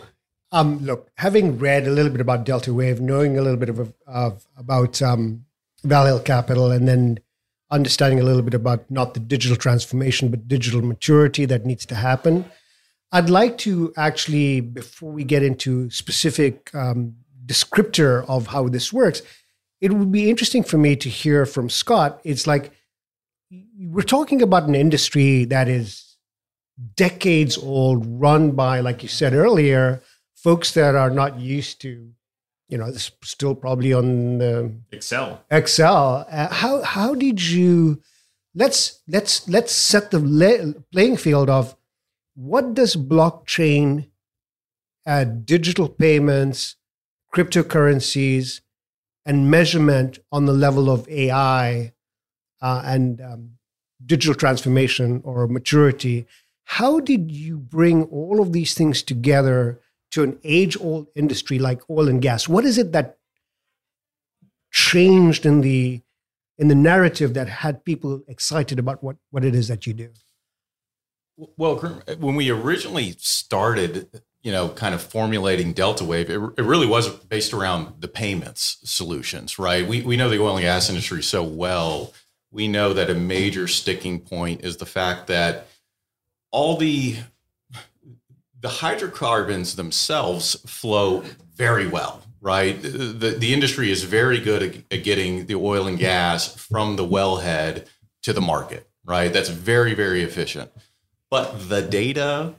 um, 0.51 0.77
look, 0.85 1.09
having 1.17 1.57
read 1.57 1.87
a 1.87 1.89
little 1.89 2.11
bit 2.11 2.21
about 2.21 2.45
Delta 2.45 2.71
Wave, 2.71 3.01
knowing 3.01 3.35
a 3.35 3.41
little 3.41 3.57
bit 3.57 3.69
of, 3.69 3.91
of 4.05 4.45
about 4.55 5.01
um, 5.01 5.45
Valhil 5.83 6.23
Capital, 6.23 6.69
and 6.69 6.87
then 6.87 7.19
understanding 7.71 8.19
a 8.19 8.23
little 8.23 8.43
bit 8.43 8.53
about 8.53 8.89
not 8.91 9.15
the 9.15 9.19
digital 9.19 9.57
transformation, 9.57 10.29
but 10.29 10.47
digital 10.47 10.83
maturity 10.83 11.45
that 11.45 11.65
needs 11.65 11.83
to 11.87 11.95
happen. 11.95 12.45
I'd 13.11 13.31
like 13.31 13.57
to 13.59 13.91
actually, 13.97 14.61
before 14.61 15.11
we 15.11 15.23
get 15.23 15.41
into 15.41 15.89
specific 15.89 16.69
um, 16.75 17.15
descriptor 17.47 18.23
of 18.29 18.45
how 18.45 18.67
this 18.67 18.93
works, 18.93 19.23
it 19.81 19.91
would 19.93 20.11
be 20.11 20.29
interesting 20.29 20.63
for 20.63 20.77
me 20.77 20.95
to 20.97 21.09
hear 21.09 21.47
from 21.47 21.71
Scott. 21.71 22.21
It's 22.23 22.45
like 22.45 22.71
we're 23.77 24.01
talking 24.01 24.41
about 24.41 24.67
an 24.67 24.75
industry 24.75 25.45
that 25.45 25.67
is 25.67 26.17
decades 26.95 27.57
old, 27.57 28.05
run 28.05 28.51
by, 28.51 28.79
like 28.79 29.03
you 29.03 29.09
said 29.09 29.33
earlier, 29.33 30.01
folks 30.35 30.73
that 30.73 30.95
are 30.95 31.09
not 31.09 31.39
used 31.39 31.81
to 31.81 32.11
you 32.69 32.77
know, 32.77 32.91
still 32.93 33.55
probably 33.55 33.91
on 33.93 34.37
the 34.37 34.71
Excel. 34.91 35.43
Excel. 35.49 36.27
Uh, 36.29 36.53
how 36.53 36.83
how 36.83 37.15
did 37.15 37.41
you? 37.41 38.01
Let's 38.53 39.01
let's 39.07 39.47
let's 39.49 39.73
set 39.73 40.11
the 40.11 40.75
playing 40.91 41.17
field 41.17 41.49
of 41.49 41.75
what 42.35 42.75
does 42.75 42.95
blockchain, 42.95 44.09
uh, 45.05 45.23
digital 45.23 45.89
payments, 45.89 46.75
cryptocurrencies, 47.33 48.61
and 49.25 49.49
measurement 49.49 50.19
on 50.31 50.45
the 50.45 50.53
level 50.53 50.91
of 50.91 51.09
AI 51.09 51.93
uh, 52.61 52.81
and 52.85 53.21
um, 53.21 53.51
digital 54.05 54.35
transformation 54.35 55.21
or 55.23 55.47
maturity. 55.47 56.25
How 56.65 56.99
did 56.99 57.31
you 57.31 57.57
bring 57.57 58.03
all 58.05 58.41
of 58.41 58.53
these 58.53 58.73
things 58.73 59.01
together? 59.01 59.79
to 60.11 60.23
an 60.23 60.39
age 60.43 60.79
old 60.79 61.07
industry 61.15 61.59
like 61.59 61.81
oil 61.89 62.07
and 62.07 62.21
gas? 62.21 62.47
What 62.47 62.65
is 62.65 62.77
it 62.77 62.91
that 62.91 63.17
changed 64.71 65.45
in 65.45 65.61
the 65.61 66.01
in 66.57 66.67
the 66.67 66.75
narrative 66.75 67.33
that 67.35 67.47
had 67.47 67.85
people 67.85 68.21
excited 68.27 68.79
about 68.79 69.01
what, 69.01 69.15
what 69.31 69.45
it 69.45 69.55
is 69.55 69.69
that 69.69 69.87
you 69.87 69.93
do? 69.93 70.09
Well, 71.55 71.77
when 72.17 72.35
we 72.35 72.49
originally 72.49 73.15
started, 73.17 74.21
you 74.41 74.51
know, 74.51 74.67
kind 74.67 74.93
of 74.93 75.01
formulating 75.01 75.71
Delta 75.71 76.03
Wave, 76.03 76.29
it, 76.29 76.33
it 76.57 76.63
really 76.63 76.85
was 76.85 77.07
based 77.07 77.53
around 77.53 78.01
the 78.01 78.09
payments 78.09 78.77
solutions, 78.83 79.57
right? 79.57 79.87
We, 79.87 80.01
we 80.01 80.17
know 80.17 80.27
the 80.27 80.41
oil 80.41 80.57
and 80.57 80.63
gas 80.63 80.89
industry 80.89 81.23
so 81.23 81.43
well. 81.43 82.13
We 82.51 82.67
know 82.67 82.93
that 82.93 83.09
a 83.09 83.15
major 83.15 83.67
sticking 83.67 84.19
point 84.19 84.63
is 84.63 84.77
the 84.77 84.85
fact 84.85 85.27
that 85.27 85.67
all 86.51 86.77
the 86.77 87.17
the 88.61 88.69
hydrocarbons 88.69 89.75
themselves 89.75 90.55
flow 90.69 91.23
very 91.55 91.87
well, 91.87 92.21
right? 92.41 92.81
The, 92.81 93.35
the 93.37 93.53
industry 93.53 93.89
is 93.89 94.03
very 94.03 94.39
good 94.39 94.85
at, 94.91 95.03
getting 95.03 95.45
the 95.45 95.55
oil 95.55 95.87
and 95.87 95.97
gas 95.97 96.55
from 96.55 96.97
the 96.97 97.07
wellhead 97.07 97.87
to 98.23 98.33
the 98.33 98.41
market, 98.41 98.89
right? 99.05 99.31
That's 99.31 99.49
very, 99.49 99.93
very 99.93 100.23
efficient. 100.23 100.71
But 101.29 101.69
the 101.69 101.81
data 101.81 102.55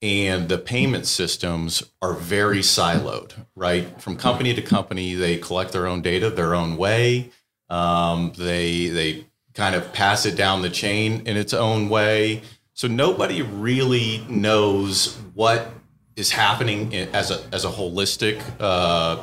and 0.00 0.48
the 0.48 0.58
payment 0.58 1.06
systems 1.06 1.82
are 2.00 2.14
very 2.14 2.58
siloed, 2.58 3.32
right? 3.54 4.00
From 4.00 4.16
company 4.16 4.54
to 4.54 4.62
company, 4.62 5.14
they 5.14 5.36
collect 5.36 5.72
their 5.72 5.86
own 5.86 6.02
data 6.02 6.30
their 6.30 6.54
own 6.54 6.76
way. 6.76 7.30
Um, 7.68 8.32
they 8.36 8.88
they 8.88 9.26
kind 9.54 9.74
of 9.74 9.92
pass 9.92 10.26
it 10.26 10.36
down 10.36 10.62
the 10.62 10.70
chain 10.70 11.26
in 11.26 11.36
its 11.36 11.52
own 11.52 11.88
way. 11.88 12.42
So 12.74 12.88
nobody 12.88 13.42
really 13.42 14.24
knows 14.28 15.16
what 15.34 15.70
is 16.16 16.30
happening 16.30 16.94
as 16.94 17.30
a 17.30 17.42
as 17.52 17.64
a 17.64 17.70
holistic 17.70 18.42
uh, 18.60 19.22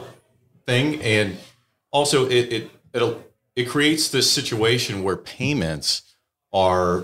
thing, 0.65 1.01
and 1.01 1.37
also 1.91 2.27
it 2.27 2.53
it 2.53 2.71
it'll 2.93 3.23
it 3.55 3.67
creates 3.67 4.09
this 4.09 4.31
situation 4.31 5.03
where 5.03 5.17
payments 5.17 6.15
are 6.53 7.03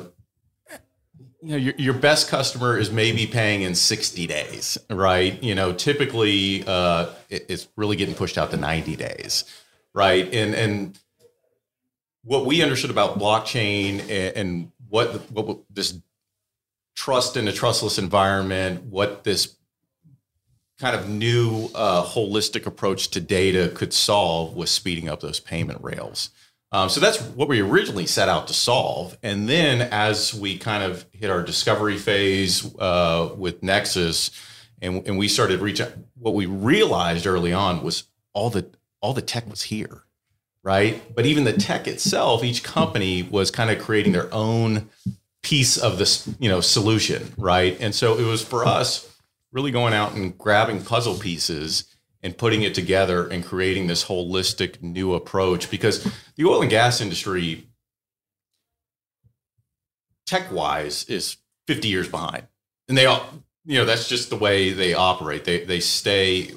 you 1.42 1.50
know 1.52 1.58
your, 1.58 1.74
your 1.78 1.94
best 1.94 2.30
customer 2.30 2.78
is 2.78 2.92
maybe 2.92 3.28
paying 3.28 3.62
in 3.62 3.76
60 3.76 4.26
days 4.28 4.78
right? 4.90 5.42
You 5.44 5.56
know 5.56 5.74
typically 5.74 6.64
uh, 6.66 7.10
it, 7.30 7.46
it's 7.50 7.68
really 7.76 7.96
getting 7.96 8.16
pushed 8.16 8.38
out 8.38 8.52
to 8.52 8.58
90 8.58 8.96
days 8.96 9.46
right? 9.94 10.32
And 10.34 10.54
and 10.54 11.00
what 12.26 12.46
we 12.46 12.62
understood 12.62 12.90
about 12.90 13.18
blockchain 13.18 14.02
and, 14.02 14.36
and 14.36 14.72
what 14.90 15.32
what 15.32 15.60
this 15.70 15.98
trust 16.96 17.38
in 17.38 17.48
a 17.48 17.52
trustless 17.52 17.98
environment, 17.98 18.84
what 18.84 19.24
this 19.24 19.56
kind 20.80 20.96
of 20.96 21.08
new 21.08 21.70
uh, 21.76 22.04
holistic 22.04 22.66
approach 22.66 23.10
to 23.10 23.22
data 23.22 23.72
could 23.74 23.94
solve 23.94 24.56
was 24.56 24.70
speeding 24.70 25.08
up 25.08 25.22
those 25.22 25.40
payment 25.40 25.82
rails. 25.82 26.32
Um, 26.72 26.90
so 26.90 27.00
that's 27.00 27.22
what 27.22 27.48
we 27.48 27.62
originally 27.62 28.06
set 28.06 28.28
out 28.28 28.48
to 28.48 28.54
solve. 28.54 29.18
And 29.24 29.48
then 29.48 29.82
as 29.92 30.34
we 30.34 30.58
kind 30.58 30.84
of 30.84 31.06
hit 31.14 31.30
our 31.30 31.42
discovery 31.42 31.98
phase 31.98 32.76
uh, 32.80 33.34
with 33.38 33.64
Nexus, 33.64 34.32
and, 34.82 35.08
and 35.08 35.18
we 35.18 35.30
started 35.30 35.62
reaching, 35.62 35.88
what 36.18 36.34
we 36.34 36.46
realized 36.46 37.26
early 37.26 37.54
on 37.54 37.82
was 37.82 38.06
all 38.34 38.50
the 38.50 38.70
all 39.00 39.14
the 39.14 39.22
tech 39.22 39.50
was 39.50 39.64
here, 39.64 40.04
right? 40.66 41.02
But 41.16 41.28
even 41.28 41.44
the 41.44 41.54
tech 41.54 41.88
itself, 41.88 42.44
each 42.44 42.64
company 42.64 43.24
was 43.24 43.52
kind 43.52 43.70
of 43.70 43.80
creating 43.80 44.14
their 44.14 44.34
own 44.34 44.90
piece 45.44 45.78
of 45.78 46.00
this, 46.00 46.28
you 46.40 46.50
know, 46.50 46.60
solution, 46.60 47.32
right? 47.38 47.78
And 47.80 47.94
so 47.94 48.18
it 48.18 48.24
was 48.26 48.44
for 48.44 48.66
us 48.66 49.16
really 49.52 49.72
going 49.72 49.94
out 49.94 50.16
and 50.16 50.36
grabbing 50.38 50.84
puzzle 50.84 51.16
pieces 51.20 51.96
and 52.24 52.36
putting 52.36 52.64
it 52.64 52.74
together 52.74 53.28
and 53.28 53.46
creating 53.46 53.86
this 53.86 54.06
holistic 54.06 54.82
new 54.82 55.14
approach 55.14 55.70
because 55.70 56.04
the 56.36 56.46
oil 56.46 56.62
and 56.62 56.72
gas 56.72 57.00
industry 57.00 57.68
tech 60.26 60.52
wise 60.52 61.04
is 61.06 61.38
50 61.68 61.88
years 61.88 62.10
behind 62.10 62.48
and 62.90 62.98
they 62.98 63.06
all 63.06 63.24
you 63.64 63.78
know 63.78 63.86
that's 63.86 64.10
just 64.10 64.32
the 64.32 64.36
way 64.36 64.74
they 64.74 64.96
operate 64.96 65.46
they 65.46 65.64
they 65.66 65.80
stay 65.80 66.52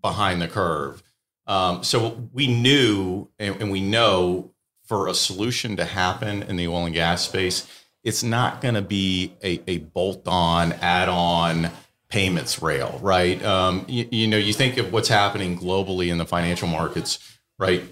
behind 0.00 0.40
the 0.40 0.46
curve 0.46 1.02
um, 1.48 1.82
so 1.82 2.28
we 2.32 2.46
knew 2.46 3.28
and, 3.38 3.60
and 3.60 3.70
we 3.70 3.80
know 3.80 4.52
for 4.84 5.08
a 5.08 5.14
solution 5.14 5.76
to 5.76 5.84
happen 5.84 6.42
in 6.44 6.56
the 6.56 6.68
oil 6.68 6.86
and 6.86 6.94
gas 6.94 7.24
space 7.24 7.66
it's 8.04 8.22
not 8.22 8.60
going 8.60 8.74
to 8.74 8.82
be 8.82 9.34
a, 9.42 9.60
a 9.66 9.78
bolt-on, 9.78 10.72
add-on 10.74 11.70
payments 12.08 12.62
rail, 12.62 12.98
right? 13.02 13.42
Um, 13.44 13.84
you, 13.88 14.08
you 14.10 14.26
know, 14.26 14.38
you 14.38 14.52
think 14.52 14.78
of 14.78 14.92
what's 14.92 15.08
happening 15.08 15.58
globally 15.58 16.10
in 16.10 16.18
the 16.18 16.24
financial 16.24 16.68
markets, 16.68 17.18
right? 17.58 17.84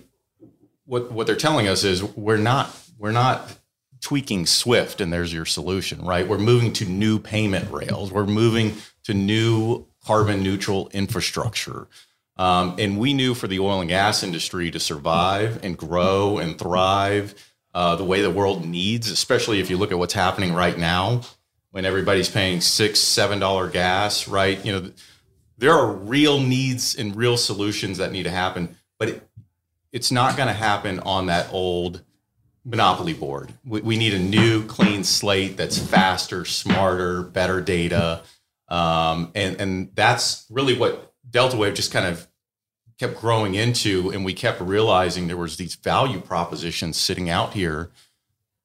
What 0.86 1.12
what 1.12 1.26
they're 1.26 1.36
telling 1.36 1.68
us 1.68 1.84
is 1.84 2.02
we're 2.02 2.38
not 2.38 2.70
we're 2.98 3.12
not 3.12 3.58
tweaking 4.00 4.46
Swift 4.46 5.00
and 5.00 5.12
there's 5.12 5.34
your 5.34 5.44
solution, 5.44 6.02
right? 6.02 6.26
We're 6.26 6.38
moving 6.38 6.72
to 6.74 6.86
new 6.86 7.18
payment 7.18 7.70
rails. 7.70 8.12
We're 8.12 8.26
moving 8.26 8.74
to 9.04 9.12
new 9.12 9.86
carbon 10.04 10.42
neutral 10.42 10.88
infrastructure. 10.92 11.88
Um, 12.36 12.76
and 12.78 12.98
we 12.98 13.14
knew 13.14 13.34
for 13.34 13.48
the 13.48 13.60
oil 13.60 13.80
and 13.80 13.88
gas 13.88 14.22
industry 14.22 14.70
to 14.70 14.78
survive 14.78 15.64
and 15.64 15.76
grow 15.76 16.38
and 16.38 16.58
thrive 16.58 17.34
uh, 17.74 17.96
the 17.96 18.04
way 18.04 18.22
the 18.22 18.30
world 18.30 18.64
needs, 18.64 19.10
especially 19.10 19.60
if 19.60 19.70
you 19.70 19.76
look 19.76 19.92
at 19.92 19.98
what's 19.98 20.14
happening 20.14 20.52
right 20.52 20.76
now 20.76 21.22
when 21.70 21.84
everybody's 21.84 22.30
paying 22.30 22.60
six, 22.60 22.98
seven 23.00 23.38
dollar 23.38 23.68
gas, 23.68 24.28
right? 24.28 24.64
You 24.64 24.72
know, 24.72 24.90
there 25.58 25.72
are 25.72 25.92
real 25.92 26.40
needs 26.40 26.94
and 26.94 27.14
real 27.14 27.36
solutions 27.36 27.98
that 27.98 28.12
need 28.12 28.22
to 28.22 28.30
happen, 28.30 28.76
but 28.98 29.08
it, 29.10 29.28
it's 29.92 30.10
not 30.10 30.36
going 30.36 30.48
to 30.48 30.54
happen 30.54 31.00
on 31.00 31.26
that 31.26 31.52
old 31.52 32.02
monopoly 32.64 33.12
board. 33.12 33.52
We, 33.64 33.80
we, 33.82 33.96
need 33.96 34.14
a 34.14 34.18
new 34.18 34.66
clean 34.66 35.04
slate 35.04 35.56
that's 35.56 35.78
faster, 35.78 36.44
smarter, 36.44 37.22
better 37.22 37.60
data, 37.60 38.22
um, 38.68 39.30
and 39.34 39.60
and 39.60 39.90
that's 39.94 40.46
really 40.50 40.76
what 40.78 41.05
Delta 41.28 41.56
Wave 41.56 41.74
just 41.74 41.92
kind 41.92 42.06
of 42.06 42.28
kept 42.98 43.20
growing 43.20 43.54
into, 43.54 44.10
and 44.10 44.24
we 44.24 44.32
kept 44.32 44.60
realizing 44.60 45.26
there 45.26 45.36
was 45.36 45.56
these 45.56 45.74
value 45.74 46.20
propositions 46.20 46.96
sitting 46.96 47.28
out 47.28 47.52
here, 47.52 47.90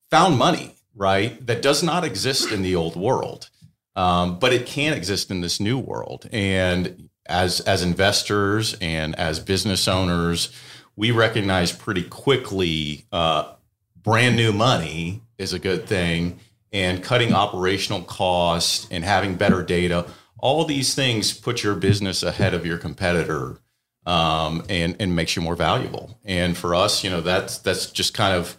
found 0.09 0.37
money 0.37 0.75
right? 0.95 1.45
That 1.45 1.61
does 1.61 1.83
not 1.83 2.03
exist 2.03 2.51
in 2.51 2.61
the 2.61 2.75
old 2.75 2.95
world, 2.95 3.49
um, 3.95 4.39
but 4.39 4.53
it 4.53 4.65
can 4.65 4.93
exist 4.93 5.31
in 5.31 5.41
this 5.41 5.59
new 5.59 5.77
world, 5.77 6.27
and 6.31 7.09
as 7.27 7.61
as 7.61 7.83
investors 7.83 8.75
and 8.81 9.15
as 9.15 9.39
business 9.39 9.87
owners, 9.87 10.51
we 10.95 11.11
recognize 11.11 11.71
pretty 11.71 12.03
quickly 12.03 13.05
uh, 13.11 13.53
brand 13.95 14.35
new 14.35 14.51
money 14.51 15.21
is 15.37 15.53
a 15.53 15.59
good 15.59 15.87
thing 15.87 16.39
and 16.73 17.03
cutting 17.03 17.33
operational 17.33 18.01
costs 18.01 18.87
and 18.91 19.03
having 19.03 19.35
better 19.35 19.61
data 19.61 20.05
all 20.41 20.65
these 20.65 20.93
things 20.93 21.33
put 21.33 21.63
your 21.63 21.75
business 21.75 22.23
ahead 22.23 22.53
of 22.53 22.65
your 22.65 22.77
competitor 22.77 23.59
um, 24.05 24.63
and 24.69 24.95
and 24.99 25.15
makes 25.15 25.35
you 25.35 25.41
more 25.41 25.55
valuable 25.55 26.19
and 26.25 26.57
for 26.57 26.75
us 26.75 27.03
you 27.03 27.09
know 27.09 27.21
that's 27.21 27.59
that's 27.59 27.89
just 27.91 28.13
kind 28.13 28.35
of 28.35 28.57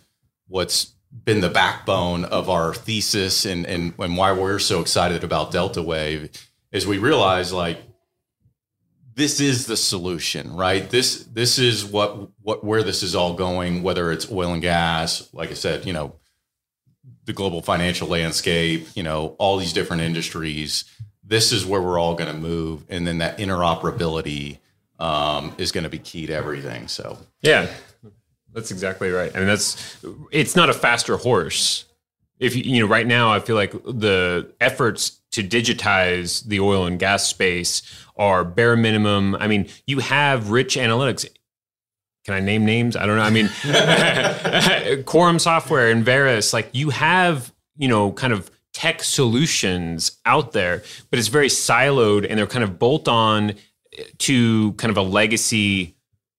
what's 0.48 0.94
been 1.24 1.40
the 1.40 1.50
backbone 1.50 2.24
of 2.24 2.48
our 2.48 2.72
thesis 2.72 3.44
and 3.44 3.66
and, 3.66 3.94
and 3.98 4.16
why 4.16 4.32
we're 4.32 4.58
so 4.58 4.80
excited 4.80 5.22
about 5.22 5.50
delta 5.50 5.82
wave 5.82 6.30
is 6.70 6.86
we 6.86 6.98
realize 6.98 7.52
like 7.52 7.78
this 9.14 9.40
is 9.40 9.66
the 9.66 9.76
solution, 9.76 10.54
right? 10.54 10.88
This 10.88 11.24
this 11.24 11.58
is 11.58 11.84
what 11.84 12.30
what 12.40 12.64
where 12.64 12.82
this 12.82 13.02
is 13.02 13.14
all 13.14 13.34
going. 13.34 13.82
Whether 13.82 14.10
it's 14.10 14.30
oil 14.30 14.52
and 14.52 14.62
gas, 14.62 15.28
like 15.32 15.50
I 15.50 15.54
said, 15.54 15.84
you 15.84 15.92
know, 15.92 16.16
the 17.24 17.32
global 17.32 17.62
financial 17.62 18.08
landscape, 18.08 18.88
you 18.94 19.02
know, 19.02 19.36
all 19.38 19.58
these 19.58 19.72
different 19.72 20.02
industries. 20.02 20.84
This 21.24 21.52
is 21.52 21.64
where 21.64 21.80
we're 21.80 21.98
all 21.98 22.14
going 22.14 22.32
to 22.32 22.38
move, 22.38 22.84
and 22.88 23.06
then 23.06 23.18
that 23.18 23.38
interoperability 23.38 24.58
um, 24.98 25.54
is 25.58 25.72
going 25.72 25.84
to 25.84 25.90
be 25.90 25.98
key 25.98 26.26
to 26.26 26.32
everything. 26.32 26.88
So 26.88 27.18
yeah, 27.42 27.68
that's 28.52 28.70
exactly 28.70 29.10
right. 29.10 29.34
I 29.34 29.38
mean, 29.38 29.48
that's 29.48 29.98
it's 30.30 30.56
not 30.56 30.68
a 30.68 30.74
faster 30.74 31.16
horse. 31.16 31.84
If 32.38 32.56
you, 32.56 32.62
you 32.64 32.80
know, 32.82 32.88
right 32.88 33.06
now, 33.06 33.32
I 33.32 33.38
feel 33.38 33.56
like 33.56 33.72
the 33.84 34.52
efforts 34.60 35.20
to 35.32 35.42
digitize 35.42 36.44
the 36.44 36.60
oil 36.60 36.86
and 36.86 36.98
gas 36.98 37.26
space 37.26 37.82
are 38.16 38.44
bare 38.44 38.76
minimum. 38.76 39.36
I 39.36 39.46
mean, 39.48 39.68
you 39.86 40.00
have 40.00 40.50
rich 40.50 40.76
analytics. 40.76 41.26
Can 42.24 42.34
I 42.34 42.40
name 42.40 42.64
names? 42.64 42.96
I 42.96 43.06
don't 43.06 43.16
know. 43.16 43.22
I 43.22 43.30
mean, 43.30 45.04
Quorum 45.04 45.38
Software 45.38 45.90
and 45.90 46.04
Verus, 46.04 46.52
like 46.52 46.68
you 46.72 46.90
have, 46.90 47.52
you 47.76 47.88
know, 47.88 48.12
kind 48.12 48.32
of 48.32 48.50
tech 48.72 49.02
solutions 49.02 50.18
out 50.24 50.52
there, 50.52 50.82
but 51.10 51.18
it's 51.18 51.28
very 51.28 51.48
siloed 51.48 52.26
and 52.28 52.38
they're 52.38 52.46
kind 52.46 52.64
of 52.64 52.78
bolt 52.78 53.08
on 53.08 53.54
to 54.18 54.72
kind 54.74 54.90
of 54.90 54.96
a 54.96 55.02
legacy. 55.02 55.94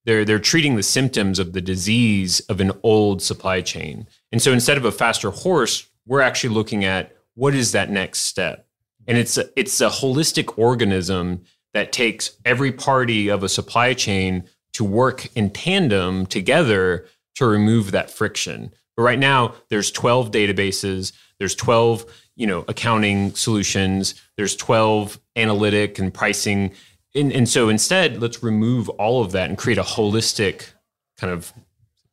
They're 0.05 0.25
they're 0.25 0.39
treating 0.39 0.75
the 0.75 0.83
symptoms 0.83 1.39
of 1.39 1.53
the 1.53 1.61
disease 1.61 2.39
of 2.41 2.59
an 2.59 2.71
old 2.83 3.21
supply 3.21 3.61
chain. 3.61 4.07
And 4.31 4.41
so 4.41 4.51
instead 4.51 4.77
of 4.77 4.85
a 4.85 4.91
faster 4.91 5.29
horse, 5.29 5.87
we're 6.05 6.21
actually 6.21 6.53
looking 6.53 6.83
at 6.83 7.15
what 7.35 7.55
is 7.55 7.71
that 7.71 7.89
next 7.89 8.21
step? 8.21 8.67
And 9.07 9.17
it's 9.17 9.37
a, 9.37 9.49
it's 9.59 9.81
a 9.81 9.89
holistic 9.89 10.57
organism 10.57 11.43
that 11.73 11.91
takes 11.91 12.37
every 12.45 12.71
party 12.71 13.29
of 13.29 13.43
a 13.43 13.49
supply 13.49 13.93
chain 13.93 14.43
to 14.73 14.83
work 14.83 15.27
in 15.35 15.49
tandem 15.49 16.25
together 16.25 17.07
to 17.35 17.45
remove 17.45 17.91
that 17.91 18.09
friction. 18.09 18.71
But 18.95 19.03
right 19.03 19.19
now, 19.19 19.55
there's 19.69 19.91
12 19.91 20.31
databases, 20.31 21.13
there's 21.39 21.55
12 21.55 22.05
you 22.35 22.47
know 22.47 22.65
accounting 22.67 23.33
solutions, 23.35 24.15
there's 24.37 24.55
12 24.55 25.19
analytic 25.35 25.99
and 25.99 26.13
pricing, 26.13 26.73
and, 27.15 27.31
and 27.31 27.47
so 27.47 27.69
instead, 27.69 28.21
let's 28.21 28.41
remove 28.41 28.89
all 28.89 29.23
of 29.23 29.31
that 29.33 29.49
and 29.49 29.57
create 29.57 29.77
a 29.77 29.83
holistic 29.83 30.69
kind 31.17 31.31
of 31.31 31.53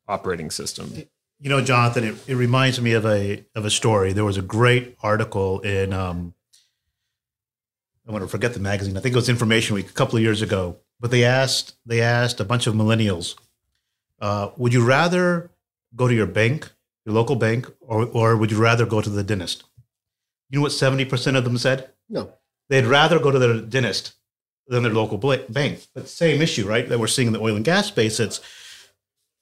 operating 0.09 0.51
system. 0.51 0.93
You 1.39 1.49
know, 1.49 1.63
Jonathan, 1.63 2.05
it, 2.05 2.17
it 2.27 2.35
reminds 2.35 2.81
me 2.81 2.93
of 2.93 3.07
a 3.07 3.45
of 3.55 3.65
a 3.65 3.71
story. 3.71 4.13
There 4.13 4.25
was 4.25 4.37
a 4.37 4.43
great 4.43 4.97
article 5.03 5.61
in 5.61 5.93
um, 5.93 6.35
I 8.07 8.13
want 8.13 8.25
to 8.25 8.29
forget 8.29 8.55
the 8.55 8.61
magazine. 8.61 8.97
I 8.97 9.01
think 9.01 9.15
it 9.15 9.17
was 9.17 9.29
Information 9.29 9.75
Week 9.75 9.89
a 9.89 9.93
couple 9.93 10.17
of 10.17 10.23
years 10.23 10.43
ago. 10.43 10.79
But 10.99 11.11
they 11.11 11.25
asked 11.25 11.77
they 11.87 12.03
asked 12.03 12.41
a 12.41 12.45
bunch 12.45 12.67
of 12.67 12.75
millennials, 12.75 13.37
uh, 14.21 14.51
would 14.57 14.75
you 14.75 14.85
rather 14.85 15.51
go 15.97 16.07
to 16.07 16.15
your 16.15 16.27
bank, 16.27 16.71
your 17.07 17.15
local 17.15 17.37
bank, 17.37 17.67
or 17.81 18.07
or 18.07 18.37
would 18.37 18.51
you 18.51 18.59
rather 18.59 18.85
go 18.85 19.01
to 19.01 19.09
the 19.09 19.23
dentist? 19.23 19.65
You 20.51 20.59
know 20.59 20.63
what 20.63 20.73
seventy 20.73 21.05
percent 21.05 21.37
of 21.37 21.45
them 21.45 21.57
said? 21.57 21.91
No, 22.09 22.35
they'd 22.69 22.85
rather 22.85 23.19
go 23.19 23.31
to 23.31 23.39
their 23.39 23.61
dentist 23.61 24.15
than 24.67 24.83
their 24.83 24.93
local 24.93 25.19
bank. 25.19 25.87
But 25.95 26.09
same 26.09 26.43
issue, 26.43 26.67
right? 26.67 26.89
That 26.89 26.99
we're 26.99 27.07
seeing 27.07 27.29
in 27.29 27.33
the 27.33 27.41
oil 27.41 27.57
and 27.57 27.65
gas 27.65 27.87
space. 27.87 28.21
It's 28.21 28.41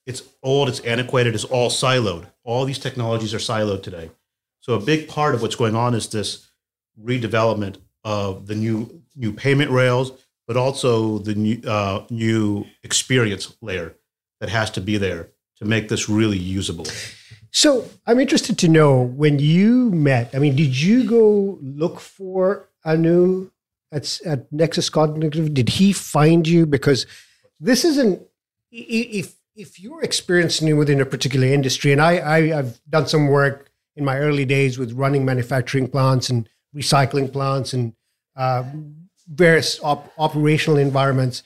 it's 0.07 0.23
old, 0.43 0.69
it's 0.69 0.81
antiquated, 0.81 1.35
it's 1.35 1.45
all 1.45 1.71
siloed. 1.71 2.27
All 2.45 2.65
these 2.65 2.79
technologies 2.79 3.35
are 3.35 3.39
siloed 3.39 3.83
today. 3.83 4.11
So 4.61 4.75
a 4.75 4.81
big 4.81 5.09
part 5.09 5.35
of 5.35 5.43
what's 5.43 5.55
going 5.57 5.75
on 5.75 5.95
is 5.95 6.09
this 6.09 6.47
redevelopment 7.03 7.77
of 8.05 8.47
the 8.47 8.55
new 8.55 9.03
new 9.17 9.33
payment 9.33 9.71
rails, 9.71 10.13
but 10.47 10.57
also 10.57 11.19
the 11.19 11.35
new 11.35 11.61
uh, 11.67 12.05
new 12.11 12.67
experience 12.83 13.55
layer 13.61 13.95
that 14.41 14.51
has 14.51 14.71
to 14.73 14.81
be 14.81 14.97
there 14.97 15.29
to 15.57 15.65
make 15.65 15.89
this 15.89 16.09
really 16.09 16.39
usable. 16.39 16.87
So 17.59 17.89
I'm 18.07 18.21
interested 18.21 18.57
to 18.59 18.69
know 18.69 19.03
when 19.03 19.41
you 19.41 19.91
met. 19.91 20.33
I 20.33 20.39
mean, 20.39 20.55
did 20.55 20.81
you 20.81 21.03
go 21.03 21.59
look 21.61 21.99
for 21.99 22.69
Anu 22.85 23.51
at, 23.91 24.21
at 24.25 24.53
Nexus 24.53 24.89
Cognitive? 24.89 25.53
Did 25.55 25.69
he 25.71 25.93
find 25.93 26.47
you? 26.47 26.67
Because 26.67 27.05
this 27.59 27.85
isn't 27.85 28.23
if 28.71 29.35
if 29.57 29.81
you're 29.81 30.05
experiencing 30.05 30.77
within 30.77 31.01
a 31.01 31.05
particular 31.05 31.49
industry, 31.49 31.91
and 31.91 32.01
I, 32.01 32.37
I 32.37 32.47
have 32.51 32.79
done 32.89 33.09
some 33.09 33.27
work 33.27 33.73
in 33.97 34.05
my 34.05 34.19
early 34.19 34.45
days 34.45 34.79
with 34.79 34.93
running 34.93 35.25
manufacturing 35.25 35.89
plants 35.89 36.31
and 36.31 36.49
recycling 36.73 37.33
plants 37.33 37.73
and 37.73 37.93
uh, 38.37 38.63
various 39.27 39.83
op- 39.83 40.13
operational 40.17 40.79
environments. 40.79 41.43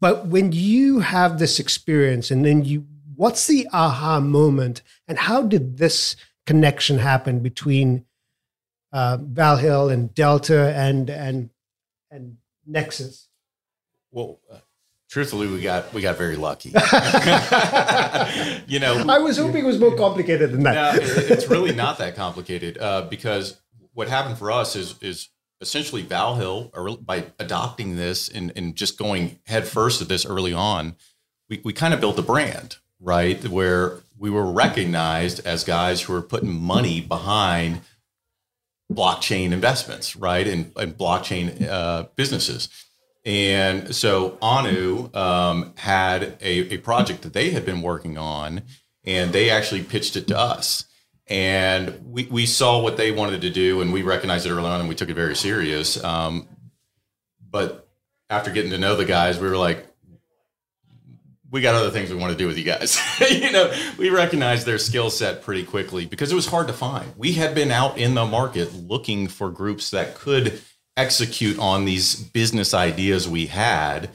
But 0.00 0.28
when 0.28 0.52
you 0.52 1.00
have 1.00 1.38
this 1.38 1.60
experience 1.60 2.30
and 2.30 2.46
then 2.46 2.64
you, 2.64 2.86
what's 3.18 3.48
the 3.48 3.66
aha 3.72 4.20
moment 4.20 4.80
and 5.08 5.18
how 5.18 5.42
did 5.42 5.78
this 5.78 6.14
connection 6.46 6.98
happen 6.98 7.40
between 7.40 8.04
uh, 8.92 9.18
Valhil 9.18 9.92
and 9.92 10.14
Delta 10.14 10.72
and, 10.74 11.10
and, 11.10 11.50
and 12.10 12.36
Nexus? 12.64 13.28
Well, 14.12 14.38
uh, 14.50 14.58
truthfully, 15.10 15.48
we 15.48 15.60
got 15.60 15.92
we 15.92 16.00
got 16.00 16.16
very 16.16 16.36
lucky. 16.36 16.70
you 18.66 18.78
know, 18.78 19.04
I 19.06 19.18
was 19.18 19.36
hoping 19.36 19.64
it 19.64 19.66
was 19.66 19.78
more 19.78 19.96
complicated 19.96 20.52
than 20.52 20.62
that. 20.62 20.96
No, 20.96 21.02
it's 21.02 21.48
really 21.48 21.74
not 21.74 21.98
that 21.98 22.16
complicated 22.16 22.78
uh, 22.78 23.02
because 23.02 23.60
what 23.92 24.08
happened 24.08 24.38
for 24.38 24.50
us 24.50 24.76
is 24.76 24.94
is 25.02 25.28
essentially 25.60 26.02
Valhil, 26.04 26.70
or 26.72 26.96
by 26.96 27.26
adopting 27.38 27.96
this 27.96 28.28
and, 28.28 28.52
and 28.56 28.76
just 28.76 28.96
going 28.96 29.38
head 29.46 29.66
first 29.66 30.00
at 30.00 30.08
this 30.08 30.24
early 30.24 30.52
on, 30.52 30.94
we, 31.50 31.60
we 31.64 31.72
kind 31.72 31.92
of 31.92 32.00
built 32.00 32.18
a 32.18 32.22
brand, 32.22 32.76
right? 33.00 33.42
Where 33.48 34.00
we 34.18 34.30
were 34.30 34.50
recognized 34.50 35.46
as 35.46 35.64
guys 35.64 36.02
who 36.02 36.12
were 36.12 36.22
putting 36.22 36.52
money 36.52 37.00
behind 37.00 37.80
blockchain 38.92 39.52
investments, 39.52 40.16
right? 40.16 40.46
And, 40.46 40.72
and 40.76 40.96
blockchain 40.96 41.68
uh, 41.68 42.06
businesses. 42.16 42.68
And 43.24 43.94
so 43.94 44.38
Anu 44.40 45.10
um, 45.14 45.74
had 45.76 46.38
a, 46.40 46.74
a 46.74 46.78
project 46.78 47.22
that 47.22 47.34
they 47.34 47.50
had 47.50 47.66
been 47.66 47.82
working 47.82 48.16
on, 48.16 48.62
and 49.04 49.32
they 49.32 49.50
actually 49.50 49.82
pitched 49.82 50.16
it 50.16 50.26
to 50.28 50.38
us 50.38 50.84
and 51.28 52.00
we, 52.10 52.24
we 52.26 52.46
saw 52.46 52.80
what 52.80 52.96
they 52.96 53.12
wanted 53.12 53.42
to 53.42 53.50
do 53.50 53.80
and 53.80 53.92
we 53.92 54.02
recognized 54.02 54.46
it 54.46 54.50
early 54.50 54.66
on 54.66 54.80
and 54.80 54.88
we 54.88 54.94
took 54.94 55.10
it 55.10 55.14
very 55.14 55.36
serious 55.36 56.02
um, 56.02 56.48
but 57.50 57.88
after 58.30 58.50
getting 58.50 58.70
to 58.70 58.78
know 58.78 58.96
the 58.96 59.04
guys 59.04 59.38
we 59.38 59.48
were 59.48 59.56
like 59.56 59.86
we 61.50 61.60
got 61.60 61.74
other 61.74 61.90
things 61.90 62.10
we 62.10 62.16
want 62.16 62.32
to 62.32 62.38
do 62.38 62.46
with 62.46 62.58
you 62.58 62.64
guys 62.64 62.98
you 63.30 63.50
know 63.52 63.72
we 63.98 64.10
recognized 64.10 64.66
their 64.66 64.78
skill 64.78 65.10
set 65.10 65.42
pretty 65.42 65.64
quickly 65.64 66.06
because 66.06 66.30
it 66.32 66.34
was 66.34 66.46
hard 66.46 66.66
to 66.66 66.72
find 66.72 67.12
we 67.16 67.32
had 67.32 67.54
been 67.54 67.70
out 67.70 67.98
in 67.98 68.14
the 68.14 68.24
market 68.24 68.72
looking 68.74 69.28
for 69.28 69.50
groups 69.50 69.90
that 69.90 70.14
could 70.14 70.60
execute 70.96 71.58
on 71.58 71.84
these 71.84 72.16
business 72.16 72.74
ideas 72.74 73.28
we 73.28 73.46
had 73.46 74.10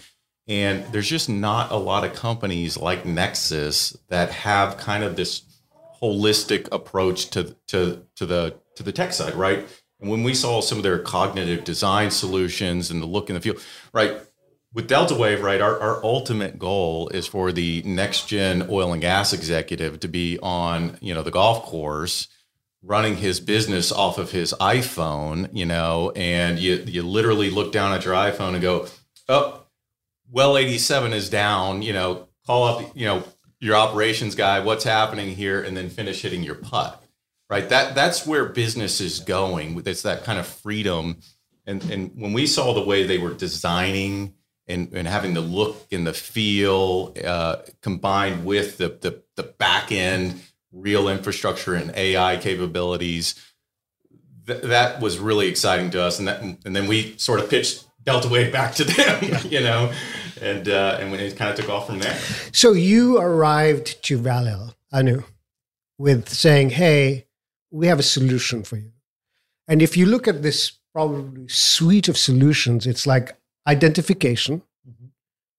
and 0.47 0.83
there's 0.91 1.09
just 1.09 1.29
not 1.29 1.71
a 1.71 1.77
lot 1.77 2.03
of 2.03 2.13
companies 2.13 2.77
like 2.77 3.05
nexus 3.05 3.95
that 4.09 4.29
have 4.31 4.77
kind 4.77 5.03
of 5.03 5.15
this 5.15 5.43
holistic 6.03 6.67
approach 6.71 7.29
to 7.29 7.55
to 7.67 8.05
to 8.17 8.25
the 8.25 8.55
to 8.75 8.83
the 8.83 8.91
tech 8.91 9.13
side, 9.13 9.35
right? 9.35 9.65
And 10.01 10.09
when 10.09 10.23
we 10.23 10.33
saw 10.33 10.59
some 10.59 10.77
of 10.77 10.83
their 10.83 10.99
cognitive 10.99 11.63
design 11.63 12.11
solutions 12.11 12.91
and 12.91 13.01
the 13.01 13.05
look 13.05 13.29
and 13.29 13.37
the 13.37 13.41
feel, 13.41 13.55
right? 13.93 14.19
With 14.73 14.87
Delta 14.87 15.13
Wave, 15.13 15.43
right, 15.43 15.61
our, 15.61 15.79
our 15.79 16.03
ultimate 16.03 16.57
goal 16.57 17.07
is 17.09 17.27
for 17.27 17.51
the 17.51 17.83
next 17.85 18.27
gen 18.27 18.65
oil 18.69 18.91
and 18.91 19.01
gas 19.01 19.31
executive 19.31 19.99
to 19.99 20.07
be 20.07 20.39
on, 20.41 20.97
you 20.99 21.13
know, 21.13 21.21
the 21.21 21.29
golf 21.29 21.63
course 21.63 22.27
running 22.81 23.17
his 23.17 23.39
business 23.39 23.91
off 23.91 24.17
of 24.17 24.31
his 24.31 24.53
iPhone, 24.59 25.47
you 25.53 25.65
know, 25.65 26.11
and 26.15 26.57
you 26.57 26.83
you 26.87 27.03
literally 27.03 27.51
look 27.51 27.71
down 27.71 27.93
at 27.93 28.03
your 28.03 28.15
iPhone 28.15 28.53
and 28.53 28.61
go, 28.63 28.87
Oh, 29.29 29.63
well 30.31 30.57
87 30.57 31.13
is 31.13 31.29
down, 31.29 31.83
you 31.83 31.93
know, 31.93 32.27
call 32.45 32.63
up, 32.63 32.91
you 32.95 33.05
know, 33.05 33.23
your 33.59 33.75
operations 33.75 34.33
guy, 34.33 34.59
what's 34.59 34.83
happening 34.83 35.35
here, 35.35 35.61
and 35.61 35.77
then 35.77 35.89
finish 35.89 36.23
hitting 36.23 36.41
your 36.41 36.55
putt. 36.55 36.99
Right. 37.47 37.69
That 37.69 37.93
that's 37.93 38.25
where 38.25 38.45
business 38.45 38.99
is 38.99 39.19
going. 39.19 39.81
It's 39.85 40.01
that 40.01 40.23
kind 40.23 40.39
of 40.39 40.47
freedom. 40.47 41.17
And 41.67 41.83
and 41.91 42.11
when 42.15 42.33
we 42.33 42.47
saw 42.47 42.73
the 42.73 42.83
way 42.83 43.05
they 43.05 43.19
were 43.19 43.33
designing 43.35 44.33
and, 44.67 44.91
and 44.93 45.07
having 45.07 45.33
the 45.33 45.41
look 45.41 45.87
and 45.91 46.07
the 46.07 46.13
feel 46.13 47.13
uh, 47.23 47.57
combined 47.81 48.45
with 48.45 48.77
the, 48.77 48.89
the 48.89 49.21
the 49.35 49.43
back 49.43 49.91
end 49.91 50.41
real 50.73 51.07
infrastructure 51.07 51.75
and 51.75 51.91
AI 51.95 52.37
capabilities, 52.37 53.35
th- 54.47 54.63
that 54.63 54.99
was 54.99 55.19
really 55.19 55.47
exciting 55.47 55.91
to 55.91 56.01
us. 56.01 56.19
And 56.19 56.27
that 56.27 56.41
and 56.41 56.75
then 56.75 56.87
we 56.87 57.15
sort 57.17 57.39
of 57.39 57.49
pitched 57.49 57.85
Delta 58.03 58.27
Wave 58.27 58.51
back 58.51 58.75
to 58.75 58.83
them, 58.83 59.23
you 59.49 59.61
know, 59.61 59.93
and 60.41 60.67
uh, 60.67 60.97
and 60.99 61.11
when 61.11 61.19
it 61.19 61.37
kind 61.37 61.51
of 61.51 61.57
took 61.57 61.69
off 61.69 61.87
from 61.87 61.99
there. 61.99 62.17
So 62.51 62.73
you 62.73 63.17
arrived 63.17 64.03
to 64.03 64.17
Valhil, 64.17 64.73
Anu, 64.91 65.23
with 65.97 66.29
saying, 66.29 66.71
"Hey, 66.71 67.27
we 67.71 67.87
have 67.87 67.99
a 67.99 68.03
solution 68.03 68.63
for 68.63 68.77
you." 68.77 68.91
And 69.67 69.81
if 69.81 69.95
you 69.95 70.05
look 70.05 70.27
at 70.27 70.41
this 70.41 70.73
probably 70.93 71.47
suite 71.47 72.09
of 72.09 72.17
solutions, 72.17 72.85
it's 72.85 73.07
like 73.07 73.35
identification, 73.67 74.61
mm-hmm. 74.87 75.07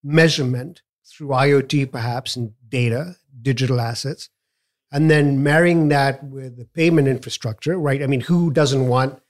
measurement 0.03 0.83
through 1.07 1.29
IoT, 1.29 1.91
perhaps, 1.93 2.37
and 2.37 2.53
data, 2.69 3.17
digital 3.41 3.81
assets, 3.81 4.31
and 4.93 5.11
then 5.11 5.43
marrying 5.43 5.89
that 5.89 6.23
with 6.25 6.57
the 6.57 6.65
payment 6.65 7.09
infrastructure, 7.09 7.79
right? 7.79 8.03
I 8.03 8.07
mean, 8.07 8.21
who 8.21 8.51
doesn't 8.51 8.87
want 8.87 9.21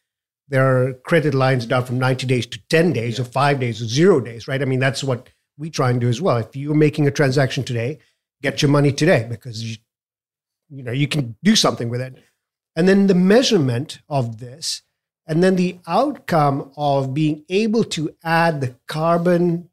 their 0.49 0.95
credit 1.05 1.35
lines 1.35 1.67
down 1.67 1.85
from 1.85 1.99
90 1.99 2.27
days 2.27 2.47
to 2.47 2.61
10 2.69 2.93
days 2.93 3.19
yeah. 3.19 3.25
or 3.25 3.29
five 3.29 3.61
days 3.61 3.81
or 3.81 3.87
zero 3.87 4.21
days, 4.21 4.47
right? 4.47 4.61
I 4.61 4.67
mean, 4.67 4.79
that's 4.79 5.03
what 5.03 5.29
we 5.57 5.71
try 5.71 5.91
and 5.91 6.01
do 6.01 6.09
as 6.09 6.21
well. 6.21 6.37
If 6.37 6.55
you're 6.55 6.75
making 6.75 7.07
a 7.07 7.11
transaction 7.11 7.65
today, 7.65 7.99
get 8.43 8.61
your 8.61 8.71
money 8.71 8.93
today 8.93 9.27
because 9.29 9.65
you, 9.65 9.77
you 10.69 10.83
know 10.83 10.93
you 10.93 11.09
can 11.09 11.37
do 11.43 11.57
something 11.57 11.89
with 11.89 12.01
it. 12.01 12.15
And 12.77 12.89
then 12.89 13.07
the 13.07 13.15
measurement 13.15 14.01
of 14.09 14.39
this, 14.39 14.83
and 15.27 15.43
then 15.43 15.57
the 15.57 15.79
outcome 15.87 16.71
of 16.77 17.15
being 17.15 17.45
able 17.49 17.85
to 17.85 18.15
add 18.23 18.61
the 18.61 18.75
carbon 18.87 19.71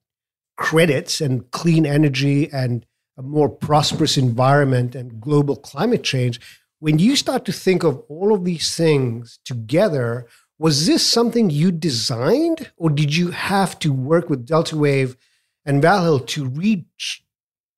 credits 0.57 1.21
and 1.21 1.49
clean 1.51 1.85
energy 1.85 2.49
and 2.51 2.85
a 3.17 3.21
more 3.21 3.49
prosperous 3.49 4.17
environment 4.17 4.95
and 4.95 5.19
global 5.19 5.55
climate 5.55 6.03
change. 6.03 6.39
When 6.79 6.99
you 6.99 7.15
start 7.15 7.45
to 7.45 7.51
think 7.51 7.83
of 7.83 8.03
all 8.07 8.33
of 8.33 8.45
these 8.45 8.75
things 8.75 9.39
together, 9.45 10.27
was 10.57 10.85
this 10.85 11.05
something 11.05 11.49
you 11.49 11.71
designed, 11.71 12.71
or 12.77 12.89
did 12.89 13.15
you 13.15 13.31
have 13.31 13.79
to 13.79 13.91
work 13.91 14.29
with 14.29 14.45
Delta 14.45 14.77
Wave 14.77 15.17
and 15.65 15.81
Valhil 15.81 16.25
to 16.27 16.45
reach 16.45 17.23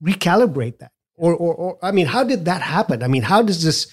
recalibrate 0.04 0.80
that? 0.80 0.92
Or, 1.16 1.34
or, 1.34 1.54
or, 1.56 1.78
I 1.82 1.92
mean, 1.92 2.08
how 2.08 2.24
did 2.24 2.46
that 2.46 2.62
happen? 2.62 3.04
I 3.04 3.08
mean, 3.08 3.24
how 3.24 3.42
does 3.42 3.64
this 3.64 3.92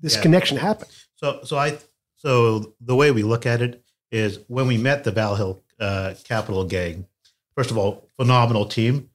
this 0.00 0.16
yeah. 0.16 0.22
connection 0.22 0.56
happen? 0.56 0.88
So, 1.16 1.40
so 1.44 1.58
I, 1.58 1.78
so 2.22 2.72
the 2.80 2.94
way 2.94 3.10
we 3.10 3.24
look 3.24 3.46
at 3.46 3.60
it 3.60 3.82
is 4.12 4.38
when 4.46 4.68
we 4.68 4.78
met 4.78 5.02
the 5.02 5.10
Valhil 5.10 5.60
uh, 5.80 6.14
Capital 6.22 6.64
gang. 6.64 7.06
First 7.56 7.72
of 7.72 7.78
all, 7.78 8.08
phenomenal 8.16 8.66
team, 8.66 9.10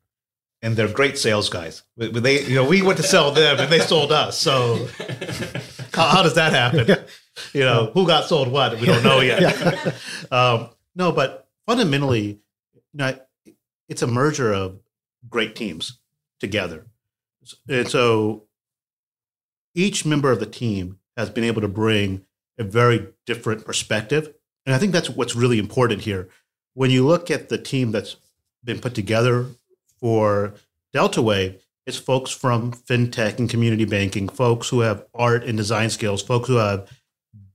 and 0.62 0.76
they're 0.76 0.90
great 0.90 1.18
sales 1.18 1.50
guys. 1.50 1.84
They, 1.96 2.44
you 2.44 2.56
know, 2.56 2.66
we 2.66 2.82
went 2.82 2.98
to 2.98 3.04
sell 3.04 3.32
them, 3.32 3.60
and 3.60 3.72
they 3.72 3.80
sold 3.80 4.12
us. 4.12 4.38
So, 4.38 4.88
how, 5.94 6.08
how 6.08 6.24
does 6.24 6.36
that 6.36 6.52
happen? 6.52 7.06
you 7.54 7.62
know, 7.62 7.92
who 7.94 8.06
got 8.06 8.26
sold 8.26 8.52
what? 8.52 8.78
We 8.78 8.88
don't 8.88 9.04
know 9.04 9.22
yet. 9.22 9.42
yeah. 9.42 9.92
um, 10.38 10.70
no, 10.94 11.14
but 11.14 11.48
fundamentally, 11.66 12.42
you 12.76 12.82
know, 12.94 13.18
it's 13.88 14.02
a 14.02 14.08
merger 14.08 14.52
of 14.52 14.80
great 15.30 15.56
teams 15.56 16.00
together. 16.42 16.88
And 17.70 17.88
so 17.88 18.44
each 19.74 20.06
member 20.06 20.32
of 20.32 20.42
the 20.42 20.46
team 20.46 21.00
has 21.16 21.30
been 21.30 21.46
able 21.46 21.62
to 21.62 21.70
bring 21.70 22.26
a 22.58 22.64
very 22.64 23.08
different 23.26 23.66
perspective. 23.66 24.34
And 24.66 24.76
I 24.76 24.78
think 24.78 24.92
that's 24.92 25.10
what's 25.10 25.36
really 25.36 25.60
important 25.60 26.02
here. 26.02 26.30
When 26.74 26.92
you 26.92 27.06
look 27.06 27.32
at 27.32 27.50
the 27.50 27.58
team 27.58 27.92
that's 27.92 28.18
been 28.64 28.80
put 28.80 28.96
together 28.96 29.46
for 30.00 30.54
Delta 30.94 31.22
Wave, 31.22 31.64
it's 31.86 31.98
folks 31.98 32.32
from 32.32 32.74
fintech 32.74 33.40
and 33.40 33.50
community 33.50 33.86
banking, 33.86 34.28
folks 34.28 34.68
who 34.68 34.82
have 34.82 35.06
art 35.14 35.44
and 35.46 35.58
design 35.58 35.90
skills, 35.90 36.22
folks 36.22 36.48
who 36.48 36.58
have 36.58 36.92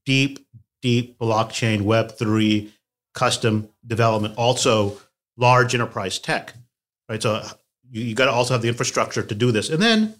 deep, 0.07 0.47
deep 0.81 1.19
blockchain, 1.19 1.83
Web3, 1.83 2.71
custom 3.12 3.69
development, 3.87 4.35
also 4.38 4.99
large 5.37 5.75
enterprise 5.75 6.19
tech, 6.19 6.55
right? 7.09 7.23
So 7.23 7.43
you, 7.91 8.03
you 8.03 8.15
got 8.15 8.25
to 8.27 8.33
also 8.33 8.55
have 8.55 8.62
the 8.62 8.69
infrastructure 8.69 9.23
to 9.23 9.35
do 9.35 9.53
this. 9.53 9.69
And 9.69 9.83
then 9.83 10.15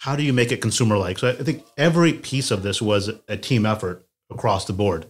how 0.00 0.16
do 0.16 0.22
you 0.22 0.32
make 0.32 0.50
it 0.50 0.62
consumer 0.62 0.96
like? 0.96 1.18
So 1.18 1.28
I 1.28 1.34
think 1.34 1.64
every 1.76 2.14
piece 2.14 2.50
of 2.50 2.62
this 2.62 2.80
was 2.80 3.10
a 3.28 3.36
team 3.36 3.66
effort 3.66 4.06
across 4.30 4.64
the 4.64 4.72
board. 4.72 5.06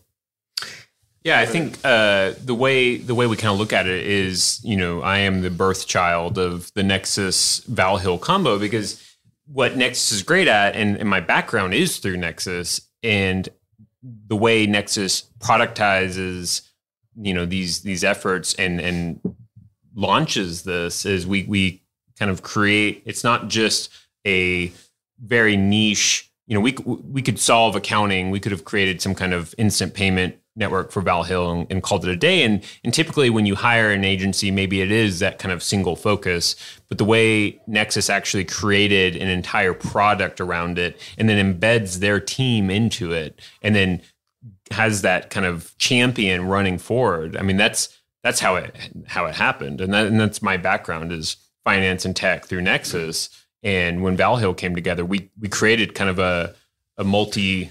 Yeah, 1.22 1.38
I 1.38 1.46
think 1.46 1.78
uh, 1.84 2.32
the 2.42 2.54
way 2.54 2.96
the 2.96 3.14
way 3.14 3.26
we 3.26 3.36
kind 3.36 3.52
of 3.52 3.58
look 3.58 3.72
at 3.72 3.86
it 3.86 4.04
is, 4.04 4.60
you 4.64 4.76
know, 4.76 5.00
I 5.02 5.18
am 5.18 5.42
the 5.42 5.50
birth 5.50 5.86
child 5.86 6.38
of 6.38 6.72
the 6.74 6.82
Nexus 6.82 7.60
Valhil 7.66 8.20
combo 8.20 8.58
because 8.58 9.00
what 9.46 9.76
Nexus 9.76 10.12
is 10.12 10.22
great 10.22 10.48
at, 10.48 10.74
and, 10.74 10.96
and 10.96 11.08
my 11.08 11.20
background 11.20 11.74
is 11.74 11.98
through 11.98 12.16
Nexus, 12.16 12.80
and 13.02 13.48
the 14.02 14.36
way 14.36 14.66
Nexus 14.66 15.22
productizes, 15.38 16.62
you 17.14 17.34
know, 17.34 17.44
these 17.46 17.82
these 17.82 18.02
efforts 18.02 18.54
and 18.54 18.80
and 18.80 19.20
launches 19.94 20.64
this 20.64 21.06
is 21.06 21.28
we 21.28 21.44
we 21.44 21.82
kind 22.18 22.30
of 22.30 22.42
create. 22.42 23.02
It's 23.04 23.22
not 23.22 23.46
just 23.46 23.90
a 24.26 24.72
very 25.22 25.56
niche. 25.56 26.30
You 26.46 26.54
know, 26.54 26.60
we 26.60 26.72
we 26.84 27.22
could 27.22 27.38
solve 27.38 27.76
accounting. 27.76 28.30
We 28.30 28.40
could 28.40 28.52
have 28.52 28.64
created 28.64 29.00
some 29.00 29.14
kind 29.14 29.32
of 29.32 29.54
instant 29.58 29.94
payment 29.94 30.36
network 30.56 30.90
for 30.90 31.00
Valhil 31.00 31.52
and, 31.52 31.66
and, 31.70 31.82
called 31.82 32.04
it 32.04 32.10
a 32.10 32.16
day. 32.16 32.42
And 32.42 32.64
and 32.84 32.92
typically 32.92 33.30
when 33.30 33.46
you 33.46 33.54
hire 33.54 33.90
an 33.90 34.04
agency, 34.04 34.50
maybe 34.50 34.80
it 34.80 34.90
is 34.90 35.20
that 35.20 35.38
kind 35.38 35.52
of 35.52 35.62
single 35.62 35.96
focus. 35.96 36.56
But 36.88 36.98
the 36.98 37.04
way 37.04 37.60
Nexus 37.66 38.10
actually 38.10 38.44
created 38.44 39.16
an 39.16 39.28
entire 39.28 39.74
product 39.74 40.40
around 40.40 40.78
it 40.78 41.00
and 41.16 41.28
then 41.28 41.54
embeds 41.54 41.98
their 41.98 42.20
team 42.20 42.70
into 42.70 43.12
it 43.12 43.40
and 43.62 43.74
then 43.74 44.02
has 44.70 45.02
that 45.02 45.30
kind 45.30 45.46
of 45.46 45.76
champion 45.78 46.46
running 46.46 46.78
forward. 46.78 47.36
I 47.36 47.42
mean, 47.42 47.56
that's 47.56 47.96
that's 48.22 48.40
how 48.40 48.56
it 48.56 48.74
how 49.06 49.26
it 49.26 49.34
happened. 49.34 49.80
And, 49.80 49.92
that, 49.94 50.06
and 50.06 50.20
that's 50.20 50.42
my 50.42 50.56
background 50.56 51.12
is 51.12 51.36
finance 51.64 52.04
and 52.04 52.14
tech 52.14 52.46
through 52.46 52.62
Nexus. 52.62 53.30
And 53.62 54.02
when 54.02 54.16
Valhil 54.16 54.56
came 54.56 54.74
together, 54.74 55.04
we 55.04 55.30
we 55.38 55.48
created 55.48 55.94
kind 55.94 56.10
of 56.10 56.18
a 56.18 56.54
a 56.96 57.04
multi 57.04 57.70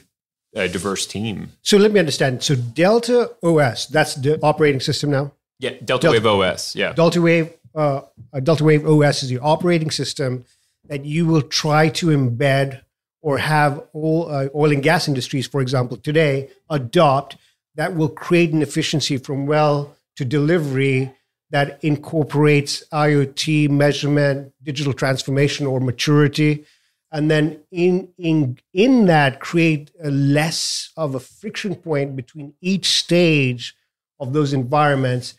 a 0.55 0.67
diverse 0.67 1.05
team. 1.05 1.51
So 1.61 1.77
let 1.77 1.91
me 1.91 1.99
understand. 1.99 2.43
So 2.43 2.55
Delta 2.55 3.31
OS, 3.43 3.87
that's 3.87 4.15
the 4.15 4.39
operating 4.41 4.81
system 4.81 5.11
now. 5.11 5.31
Yeah, 5.59 5.71
Delta, 5.83 6.07
Delta 6.07 6.11
Wave 6.11 6.25
OS. 6.25 6.75
Yeah, 6.75 6.93
Delta 6.93 7.21
Wave. 7.21 7.53
Uh, 7.75 8.01
Delta 8.41 8.63
Wave 8.63 8.87
OS 8.87 9.23
is 9.23 9.29
the 9.29 9.39
operating 9.39 9.91
system 9.91 10.43
that 10.85 11.05
you 11.05 11.27
will 11.27 11.43
try 11.43 11.89
to 11.89 12.07
embed 12.07 12.81
or 13.21 13.37
have 13.37 13.83
all 13.93 14.29
uh, 14.29 14.47
oil 14.55 14.71
and 14.71 14.81
gas 14.81 15.07
industries, 15.07 15.45
for 15.45 15.61
example, 15.61 15.97
today 15.97 16.49
adopt 16.69 17.37
that 17.75 17.95
will 17.95 18.09
create 18.09 18.51
an 18.51 18.61
efficiency 18.61 19.17
from 19.17 19.45
well 19.45 19.95
to 20.15 20.25
delivery 20.25 21.13
that 21.51 21.83
incorporates 21.83 22.83
IoT 22.91 23.69
measurement, 23.69 24.53
digital 24.63 24.93
transformation, 24.93 25.65
or 25.65 25.79
maturity 25.79 26.65
and 27.11 27.29
then 27.31 27.59
in 27.71 28.07
in 28.17 28.57
in 28.73 29.05
that 29.07 29.39
create 29.39 29.91
a 30.03 30.11
less 30.11 30.91
of 30.95 31.15
a 31.15 31.19
friction 31.19 31.73
point 31.75 32.15
between 32.15 32.53
each 32.61 32.85
stage 32.99 33.75
of 34.19 34.33
those 34.33 34.53
environments 34.53 35.33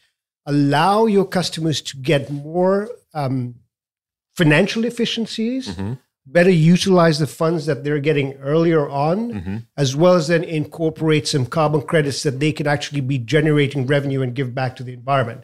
allow 0.47 1.07
your 1.07 1.25
customers 1.25 1.81
to 1.81 1.97
get 1.99 2.31
more 2.31 2.89
um, 3.15 3.55
financial 4.35 4.85
efficiencies 4.85 5.69
Mm-hmm. 5.69 5.93
better 6.27 6.51
utilize 6.51 7.19
the 7.19 7.27
funds 7.27 7.67
that 7.67 7.85
they're 7.85 8.01
getting 8.01 8.35
earlier 8.35 8.89
on 8.89 9.33
Mm-hmm. 9.33 9.57
as 9.77 9.95
well 9.95 10.15
as 10.15 10.27
then 10.29 10.43
incorporate 10.45 11.29
some 11.29 11.47
carbon 11.47 11.83
credits 11.83 12.23
that 12.25 12.41
they 12.41 12.53
can 12.53 12.67
actually 12.67 13.01
be 13.01 13.19
generating 13.19 13.87
revenue 13.87 14.23
and 14.23 14.35
give 14.35 14.55
back 14.55 14.75
to 14.77 14.83
the 14.83 14.93
environment 14.93 15.43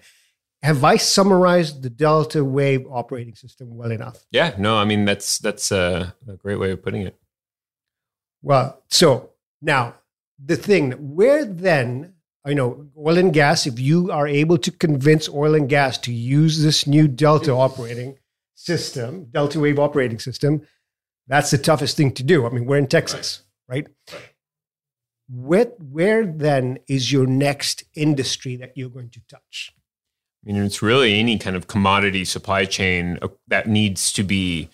have 0.67 0.83
i 0.85 0.97
summarized 0.97 1.83
the 1.83 1.91
delta 1.91 2.45
wave 2.45 2.85
operating 2.91 3.35
system 3.35 3.67
well 3.81 3.91
enough 3.91 4.19
Yeah, 4.31 4.55
no, 4.59 4.77
I 4.77 4.85
mean 4.85 5.05
that's 5.05 5.39
that's 5.39 5.71
a, 5.71 6.15
a 6.29 6.37
great 6.37 6.59
way 6.59 6.71
of 6.73 6.83
putting 6.83 7.03
it. 7.03 7.17
Well, 8.43 8.83
so 8.89 9.31
now 9.61 9.95
the 10.45 10.57
thing, 10.57 10.93
where 10.93 11.45
then, 11.45 12.15
I 12.45 12.55
know 12.55 12.87
oil 12.97 13.19
and 13.19 13.33
gas, 13.33 13.67
if 13.67 13.79
you 13.79 14.11
are 14.11 14.29
able 14.29 14.59
to 14.59 14.71
convince 14.71 15.29
oil 15.29 15.55
and 15.55 15.69
gas 15.69 15.99
to 15.99 16.13
use 16.13 16.63
this 16.63 16.87
new 16.87 17.09
Delta 17.09 17.53
operating 17.53 18.19
system, 18.55 19.27
Delta 19.31 19.59
Wave 19.59 19.79
operating 19.79 20.19
system, 20.19 20.63
that's 21.27 21.51
the 21.51 21.59
toughest 21.59 21.97
thing 21.97 22.13
to 22.13 22.23
do. 22.23 22.47
I 22.47 22.51
mean, 22.51 22.67
we're 22.67 22.79
in 22.79 22.87
Texas, 22.87 23.43
right? 23.69 23.87
Where, 25.29 25.73
where 25.91 26.25
then 26.25 26.79
is 26.87 27.11
your 27.11 27.27
next 27.27 27.83
industry 27.95 28.57
that 28.57 28.77
you're 28.77 28.91
going 28.91 29.11
to 29.11 29.21
touch? 29.29 29.75
I 30.47 30.53
mean, 30.53 30.63
it's 30.63 30.83
really 30.83 31.19
any 31.19 31.39
kind 31.39 31.57
of 31.57 31.67
commodity 31.67 32.25
supply 32.25 32.65
chain 32.65 33.19
uh, 33.21 33.29
that 33.49 33.69
needs 33.69 34.13
to 34.13 34.23
be 34.23 34.69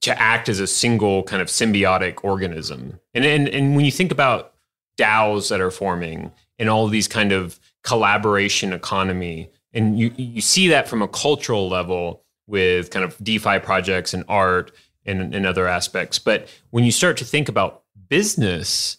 to 0.00 0.20
act 0.20 0.48
as 0.48 0.58
a 0.58 0.66
single 0.66 1.22
kind 1.22 1.40
of 1.40 1.48
symbiotic 1.48 2.24
organism. 2.24 2.98
And 3.14 3.24
and 3.24 3.48
and 3.48 3.76
when 3.76 3.84
you 3.84 3.92
think 3.92 4.10
about 4.10 4.54
DAOs 4.98 5.48
that 5.50 5.60
are 5.60 5.70
forming 5.70 6.32
and 6.58 6.68
all 6.68 6.88
these 6.88 7.06
kind 7.06 7.32
of 7.32 7.60
collaboration 7.84 8.72
economy, 8.72 9.50
and 9.72 9.98
you 9.98 10.12
you 10.16 10.40
see 10.40 10.68
that 10.68 10.88
from 10.88 11.02
a 11.02 11.08
cultural 11.08 11.68
level 11.68 12.24
with 12.48 12.90
kind 12.90 13.04
of 13.04 13.16
DeFi 13.22 13.58
projects 13.60 14.14
and 14.14 14.24
art 14.28 14.72
and, 15.04 15.34
and 15.34 15.46
other 15.46 15.66
aspects. 15.66 16.18
But 16.18 16.48
when 16.70 16.84
you 16.84 16.92
start 16.92 17.16
to 17.18 17.24
think 17.24 17.48
about 17.48 17.82
business, 18.08 18.98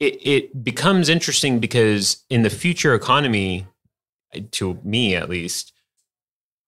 it, 0.00 0.26
it 0.26 0.64
becomes 0.64 1.08
interesting 1.08 1.58
because 1.58 2.24
in 2.30 2.42
the 2.42 2.50
future 2.50 2.94
economy, 2.94 3.66
to 4.40 4.78
me 4.82 5.14
at 5.14 5.28
least, 5.28 5.72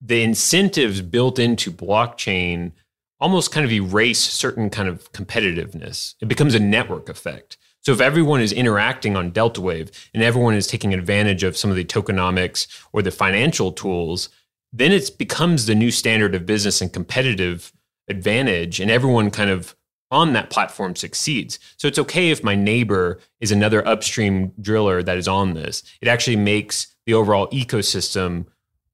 the 0.01 0.23
incentives 0.23 1.01
built 1.01 1.39
into 1.39 1.71
blockchain 1.73 2.73
almost 3.21 3.51
kind 3.51 3.67
of 3.67 3.73
erase 3.73 4.21
certain 4.21 4.71
kind 4.71 4.89
of 4.89 5.13
competitiveness. 5.13 6.15
It 6.21 6.29
becomes 6.29 6.55
a 6.55 6.61
network 6.61 7.09
effect. 7.09 7.57
So 7.81 7.93
if 7.93 8.01
everyone 8.01 8.41
is 8.41 8.53
interacting 8.53 9.17
on 9.17 9.31
Delta 9.31 9.61
Wave 9.61 9.91
and 10.15 10.23
everyone 10.23 10.55
is 10.55 10.67
taking 10.67 10.95
advantage 10.95 11.43
of 11.43 11.57
some 11.57 11.71
of 11.71 11.77
the 11.77 11.85
tokenomics 11.85 12.67
or 12.93 13.03
the 13.03 13.11
financial 13.11 13.73
tools, 13.73 14.29
then 14.73 14.93
it 14.93 15.17
becomes 15.19 15.67
the 15.67 15.75
new 15.75 15.91
standard 15.91 16.35
of 16.35 16.47
business 16.47 16.81
and 16.81 16.93
competitive 16.93 17.73
advantage, 18.09 18.81
and 18.81 18.91
everyone 18.91 19.31
kind 19.31 19.51
of 19.51 19.75
on 20.11 20.33
that 20.33 20.51
platform 20.51 20.97
succeeds. 20.97 21.59
So 21.77 21.89
it's 21.89 21.99
okay 21.99 22.31
if 22.31 22.43
my 22.43 22.55
neighbor 22.55 23.19
is 23.41 23.53
another 23.53 23.87
upstream 23.87 24.53
driller 24.61 25.03
that 25.03 25.19
is 25.19 25.29
on 25.29 25.55
this. 25.55 25.83
It 26.01 26.09
actually 26.09 26.37
makes 26.37 26.95
the 27.09 27.15
overall 27.15 27.49
ecosystem 27.49 28.45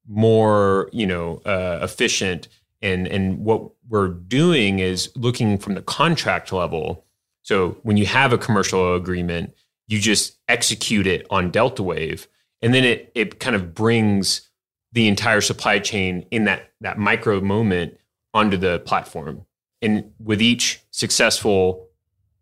more, 0.06 0.88
you 0.92 1.04
know, 1.04 1.42
uh, 1.44 1.80
efficient. 1.82 2.46
And 2.80 3.08
and 3.08 3.44
what 3.44 3.72
we're 3.88 4.08
doing 4.08 4.78
is 4.78 5.10
looking 5.16 5.58
from 5.58 5.74
the 5.74 5.82
contract 5.82 6.52
level. 6.52 7.04
So 7.42 7.70
when 7.82 7.96
you 7.96 8.06
have 8.06 8.32
a 8.32 8.38
commercial 8.38 8.94
agreement, 8.94 9.52
you 9.88 9.98
just 9.98 10.38
execute 10.46 11.08
it 11.08 11.26
on 11.28 11.50
Delta 11.50 11.82
Wave, 11.82 12.28
and 12.62 12.72
then 12.72 12.84
it 12.84 13.10
it 13.16 13.40
kind 13.40 13.56
of 13.56 13.74
brings 13.74 14.48
the 14.92 15.08
entire 15.08 15.40
supply 15.40 15.80
chain 15.80 16.24
in 16.30 16.44
that 16.44 16.70
that 16.82 16.98
micro 16.98 17.40
moment 17.40 17.98
onto 18.32 18.56
the 18.56 18.78
platform. 18.78 19.44
And 19.82 20.12
with 20.20 20.40
each 20.40 20.80
successful 20.92 21.88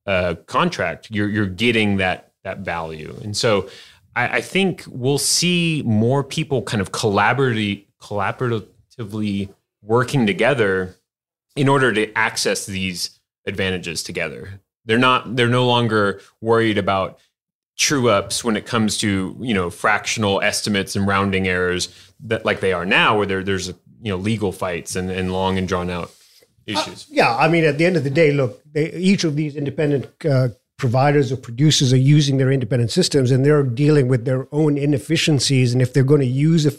uh, 0.06 0.35
contract, 0.46 1.08
you're 1.11 1.30
you're 1.30 1.46
getting 1.46 1.96
that 1.96 2.32
that 2.44 2.58
value. 2.58 3.16
And 3.22 3.35
so 3.35 3.70
I, 4.14 4.38
I 4.38 4.40
think 4.40 4.85
we'll 4.88 5.18
see 5.18 5.83
more 5.85 6.22
people 6.22 6.62
kind 6.62 6.81
of 6.81 6.92
collaboratively 6.92 7.87
collaboratively 8.01 9.48
working 9.81 10.27
together 10.27 10.96
in 11.55 11.68
order 11.68 11.92
to 11.92 12.12
access 12.18 12.66
these 12.66 13.20
advantages 13.46 14.03
together. 14.03 14.61
They're 14.85 14.98
not 14.98 15.37
they're 15.37 15.48
no 15.48 15.66
longer 15.66 16.20
worried 16.40 16.79
about 16.79 17.18
true 17.79 18.09
ups 18.09 18.44
when 18.44 18.57
it 18.57 18.66
comes 18.66 18.98
to, 18.98 19.37
you 19.40 19.55
know, 19.55 19.70
fractional 19.70 20.40
estimates 20.42 20.94
and 20.96 21.07
rounding 21.07 21.48
errors 21.48 21.88
that 22.20 22.44
like 22.44 22.61
they 22.61 22.72
are 22.72 22.85
now 22.85 23.16
where 23.18 23.27
there, 23.27 23.42
there's 23.42 23.68
you 23.68 24.11
know 24.11 24.16
legal 24.16 24.53
fights 24.53 24.96
and, 24.96 25.11
and 25.11 25.33
long 25.33 25.59
and 25.59 25.68
drawn 25.68 25.90
out 25.90 26.11
issues. 26.66 27.07
Yeah, 27.11 27.35
I 27.37 27.48
mean, 27.48 27.64
at 27.64 27.79
the 27.79 27.85
end 27.85 27.96
of 27.96 28.05
the 28.05 28.11
day, 28.11 28.33
look, 28.33 28.62
they, 28.72 28.92
each 28.92 29.25
of 29.25 29.37
these 29.37 29.57
independent 29.57 30.07
uh, 30.25 30.48
providers 30.83 31.31
or 31.31 31.37
producers 31.37 31.92
are 31.92 32.07
using 32.16 32.38
their 32.38 32.51
independent 32.51 32.90
systems, 32.90 33.31
and 33.31 33.45
they're 33.45 33.62
dealing 33.62 34.09
with 34.09 34.25
their 34.25 34.49
own 34.51 34.77
inefficiencies. 34.77 35.73
And 35.73 35.81
if 35.81 35.92
they're 35.92 36.03
going 36.12 36.23
to 36.23 36.27
use 36.27 36.66
a, 36.66 36.73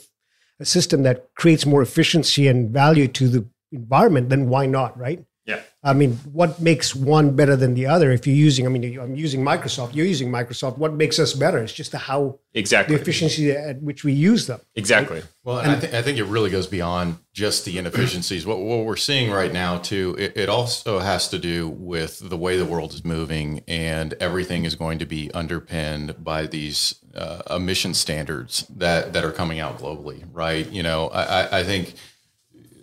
a 0.59 0.65
system 0.65 1.03
that 1.03 1.33
creates 1.35 1.65
more 1.65 1.81
efficiency 1.81 2.49
and 2.49 2.69
value 2.69 3.07
to 3.07 3.29
the 3.29 3.45
environment, 3.71 4.27
then 4.27 4.49
why 4.49 4.65
not, 4.65 4.91
right? 4.99 5.23
Yeah. 5.45 5.59
I 5.83 5.91
mean, 5.91 6.13
what 6.31 6.61
makes 6.61 6.95
one 6.95 7.35
better 7.35 7.57
than 7.57 7.73
the 7.73 7.85
other? 7.87 8.11
If 8.11 8.25
you're 8.25 8.35
using, 8.35 8.65
I 8.65 8.69
mean, 8.69 8.97
I'm 8.97 9.15
using 9.15 9.41
Microsoft, 9.43 9.93
you're 9.93 10.05
using 10.05 10.29
Microsoft. 10.31 10.77
What 10.77 10.93
makes 10.93 11.19
us 11.19 11.33
better? 11.33 11.57
It's 11.57 11.73
just 11.73 11.91
the 11.91 11.97
how 11.97 12.39
exactly 12.53 12.95
the 12.95 13.01
efficiency 13.01 13.51
at 13.51 13.81
which 13.81 14.05
we 14.05 14.13
use 14.13 14.47
them. 14.47 14.61
Exactly. 14.75 15.21
Well, 15.43 15.59
and 15.59 15.71
I, 15.73 15.79
th- 15.81 15.93
I 15.93 16.01
think 16.01 16.17
it 16.17 16.23
really 16.23 16.49
goes 16.49 16.67
beyond 16.67 17.17
just 17.33 17.65
the 17.65 17.77
inefficiencies. 17.77 18.45
what, 18.45 18.59
what 18.59 18.85
we're 18.85 18.95
seeing 18.95 19.29
right 19.31 19.51
now, 19.51 19.77
too, 19.79 20.15
it, 20.17 20.37
it 20.37 20.47
also 20.47 20.99
has 20.99 21.27
to 21.29 21.37
do 21.39 21.67
with 21.67 22.19
the 22.29 22.37
way 22.37 22.55
the 22.55 22.63
world 22.65 22.93
is 22.93 23.03
moving, 23.03 23.63
and 23.67 24.13
everything 24.21 24.63
is 24.63 24.75
going 24.75 24.99
to 24.99 25.05
be 25.05 25.29
underpinned 25.33 26.23
by 26.23 26.47
these 26.47 26.95
uh, 27.13 27.41
emission 27.49 27.93
standards 27.93 28.65
that 28.69 29.11
that 29.11 29.25
are 29.25 29.33
coming 29.33 29.59
out 29.59 29.77
globally, 29.79 30.23
right? 30.31 30.71
You 30.71 30.83
know, 30.83 31.09
I, 31.09 31.23
I- 31.41 31.59
I 31.59 31.63
think 31.65 31.95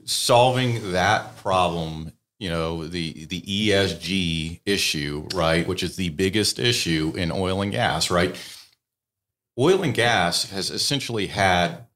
solving 0.05 0.93
that 0.93 1.37
problem 1.37 2.13
you 2.41 2.49
know 2.49 2.87
the 2.87 3.27
the 3.27 3.43
ESG 3.43 4.61
issue 4.67 5.29
right 5.35 5.69
which 5.69 5.85
is 5.85 5.95
the 5.95 6.09
biggest 6.09 6.59
issue 6.59 7.13
in 7.15 7.31
oil 7.31 7.63
and 7.63 7.71
gas 7.71 8.11
right? 8.11 8.35
Oil 9.59 9.83
and 9.83 9.95
gas 9.95 10.51
has 10.51 10.71
essentially 10.71 11.29
had 11.29 11.87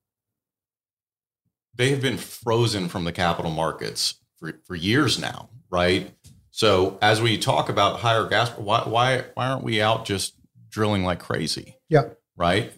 they 1.75 1.91
have 1.91 2.03
been 2.03 2.19
frozen 2.19 2.89
from 2.89 3.05
the 3.05 3.11
capital 3.11 3.51
markets 3.51 4.21
for, 4.39 4.61
for 4.65 4.77
years 4.77 5.19
now 5.19 5.49
right? 5.71 6.15
So 6.51 6.99
as 7.03 7.21
we 7.21 7.39
talk 7.39 7.69
about 7.69 8.01
higher 8.01 8.29
gas 8.29 8.51
why 8.51 8.83
why 8.83 9.25
why 9.33 9.49
aren't 9.49 9.65
we 9.65 9.81
out 9.81 10.05
just 10.05 10.35
drilling 10.69 11.05
like 11.05 11.21
crazy? 11.21 11.79
Yeah. 11.89 12.11
right 12.37 12.71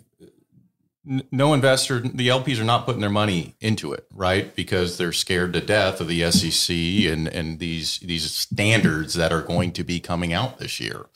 no 1.30 1.54
investor 1.54 2.00
the 2.00 2.28
lps 2.28 2.60
are 2.60 2.64
not 2.64 2.84
putting 2.84 3.00
their 3.00 3.08
money 3.08 3.54
into 3.60 3.92
it 3.92 4.06
right? 4.16 4.54
Because 4.56 4.96
they're 4.96 5.12
scared 5.12 5.52
to 5.52 5.60
death 5.60 6.00
of 6.00 6.08
the 6.08 6.28
sec 6.30 6.76
and 7.12 7.28
and 7.28 7.58
these 7.58 8.00
these 8.00 8.30
standards 8.30 9.14
that 9.14 9.32
are 9.32 9.42
going 9.42 9.72
to 9.72 9.84
be 9.84 10.00
coming 10.00 10.32
out 10.32 10.58
this 10.58 10.80
year. 10.80 11.06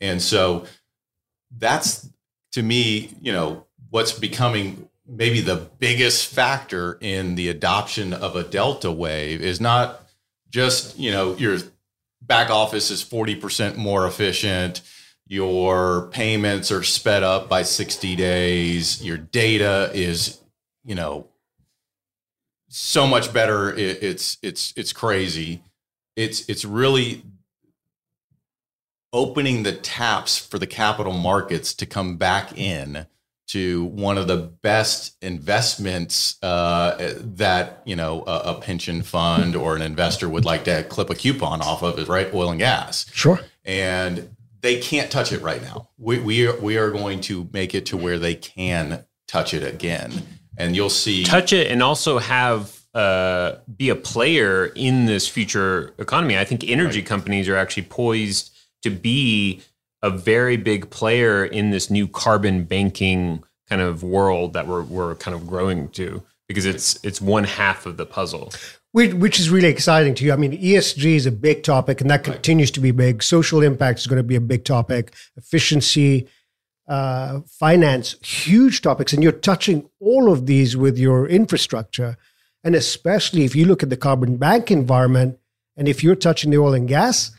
And 0.00 0.20
so 0.20 0.64
that's 1.56 2.08
to 2.52 2.62
me 2.62 3.10
you 3.20 3.32
know 3.32 3.66
what's 3.90 4.12
becoming 4.12 4.88
maybe 5.06 5.40
the 5.40 5.56
biggest 5.78 6.26
factor 6.26 6.96
in 7.00 7.34
the 7.34 7.48
adoption 7.48 8.12
of 8.12 8.36
a 8.36 8.42
delta 8.42 8.90
wave 8.90 9.42
is 9.42 9.60
not 9.60 10.08
just 10.48 10.98
you 10.98 11.10
know 11.10 11.36
your 11.36 11.58
back 12.22 12.50
office 12.50 12.90
is 12.90 13.02
40% 13.02 13.76
more 13.76 14.06
efficient 14.06 14.82
your 15.30 16.08
payments 16.08 16.72
are 16.72 16.82
sped 16.82 17.22
up 17.22 17.48
by 17.48 17.62
60 17.62 18.16
days. 18.16 19.02
Your 19.02 19.16
data 19.16 19.88
is 19.94 20.40
you 20.84 20.96
know 20.96 21.28
so 22.68 23.06
much 23.06 23.32
better. 23.32 23.72
It, 23.72 24.02
it's 24.02 24.38
it's 24.42 24.74
it's 24.76 24.92
crazy. 24.92 25.62
It's 26.16 26.48
it's 26.48 26.64
really 26.64 27.22
opening 29.12 29.62
the 29.62 29.72
taps 29.72 30.36
for 30.36 30.58
the 30.58 30.66
capital 30.66 31.12
markets 31.12 31.74
to 31.74 31.86
come 31.86 32.16
back 32.16 32.58
in 32.58 33.06
to 33.48 33.84
one 33.84 34.18
of 34.18 34.28
the 34.28 34.36
best 34.36 35.16
investments 35.22 36.42
uh, 36.42 37.14
that 37.20 37.82
you 37.84 37.94
know 37.94 38.24
a, 38.26 38.56
a 38.56 38.60
pension 38.60 39.02
fund 39.02 39.54
or 39.54 39.76
an 39.76 39.82
investor 39.82 40.28
would 40.28 40.44
like 40.44 40.64
to 40.64 40.82
clip 40.84 41.08
a 41.08 41.14
coupon 41.14 41.62
off 41.62 41.84
of 41.84 42.00
is 42.00 42.08
right 42.08 42.34
oil 42.34 42.50
and 42.50 42.58
gas. 42.58 43.06
Sure. 43.12 43.38
and 43.64 44.34
they 44.60 44.80
can't 44.80 45.10
touch 45.10 45.32
it 45.32 45.42
right 45.42 45.62
now. 45.62 45.88
We 45.98 46.18
we 46.18 46.46
are, 46.46 46.58
we 46.60 46.76
are 46.76 46.90
going 46.90 47.20
to 47.22 47.48
make 47.52 47.74
it 47.74 47.86
to 47.86 47.96
where 47.96 48.18
they 48.18 48.34
can 48.34 49.04
touch 49.28 49.54
it 49.54 49.62
again, 49.62 50.12
and 50.56 50.74
you'll 50.74 50.90
see. 50.90 51.24
touch 51.24 51.52
it 51.52 51.70
and 51.70 51.82
also 51.82 52.18
have 52.18 52.80
uh, 52.94 53.56
be 53.76 53.88
a 53.88 53.96
player 53.96 54.66
in 54.74 55.06
this 55.06 55.28
future 55.28 55.94
economy. 55.98 56.36
I 56.38 56.44
think 56.44 56.68
energy 56.68 57.00
right. 57.00 57.08
companies 57.08 57.48
are 57.48 57.56
actually 57.56 57.84
poised 57.84 58.56
to 58.82 58.90
be 58.90 59.62
a 60.02 60.10
very 60.10 60.56
big 60.56 60.90
player 60.90 61.44
in 61.44 61.70
this 61.70 61.90
new 61.90 62.08
carbon 62.08 62.64
banking 62.64 63.44
kind 63.68 63.82
of 63.82 64.02
world 64.02 64.52
that 64.54 64.66
we're 64.66 64.82
we're 64.82 65.14
kind 65.14 65.34
of 65.34 65.46
growing 65.46 65.88
to 65.90 66.22
because 66.48 66.66
it's 66.66 66.98
it's 67.04 67.20
one 67.20 67.44
half 67.44 67.86
of 67.86 67.96
the 67.96 68.06
puzzle. 68.06 68.52
Which, 68.92 69.38
is 69.38 69.50
really 69.50 69.68
exciting 69.68 70.16
to 70.16 70.24
you. 70.24 70.32
I 70.32 70.36
mean, 70.36 70.60
ESG 70.60 71.14
is 71.14 71.26
a 71.26 71.30
big 71.30 71.62
topic, 71.62 72.00
and 72.00 72.10
that 72.10 72.24
continues 72.24 72.72
to 72.72 72.80
be 72.80 72.90
big. 72.90 73.22
Social 73.22 73.62
impact 73.62 74.00
is 74.00 74.08
going 74.08 74.16
to 74.16 74.24
be 74.24 74.34
a 74.34 74.40
big 74.40 74.64
topic. 74.64 75.14
Efficiency, 75.36 76.26
uh, 76.88 77.40
finance, 77.46 78.16
huge 78.20 78.82
topics, 78.82 79.12
and 79.12 79.22
you're 79.22 79.30
touching 79.30 79.88
all 80.00 80.32
of 80.32 80.46
these 80.46 80.76
with 80.76 80.98
your 80.98 81.28
infrastructure. 81.28 82.16
And 82.64 82.74
especially 82.74 83.44
if 83.44 83.54
you 83.54 83.64
look 83.64 83.84
at 83.84 83.90
the 83.90 83.96
carbon 83.96 84.38
bank 84.38 84.72
environment, 84.72 85.38
and 85.76 85.86
if 85.86 86.02
you're 86.02 86.16
touching 86.16 86.50
the 86.50 86.58
oil 86.58 86.74
and 86.74 86.88
gas, 86.88 87.30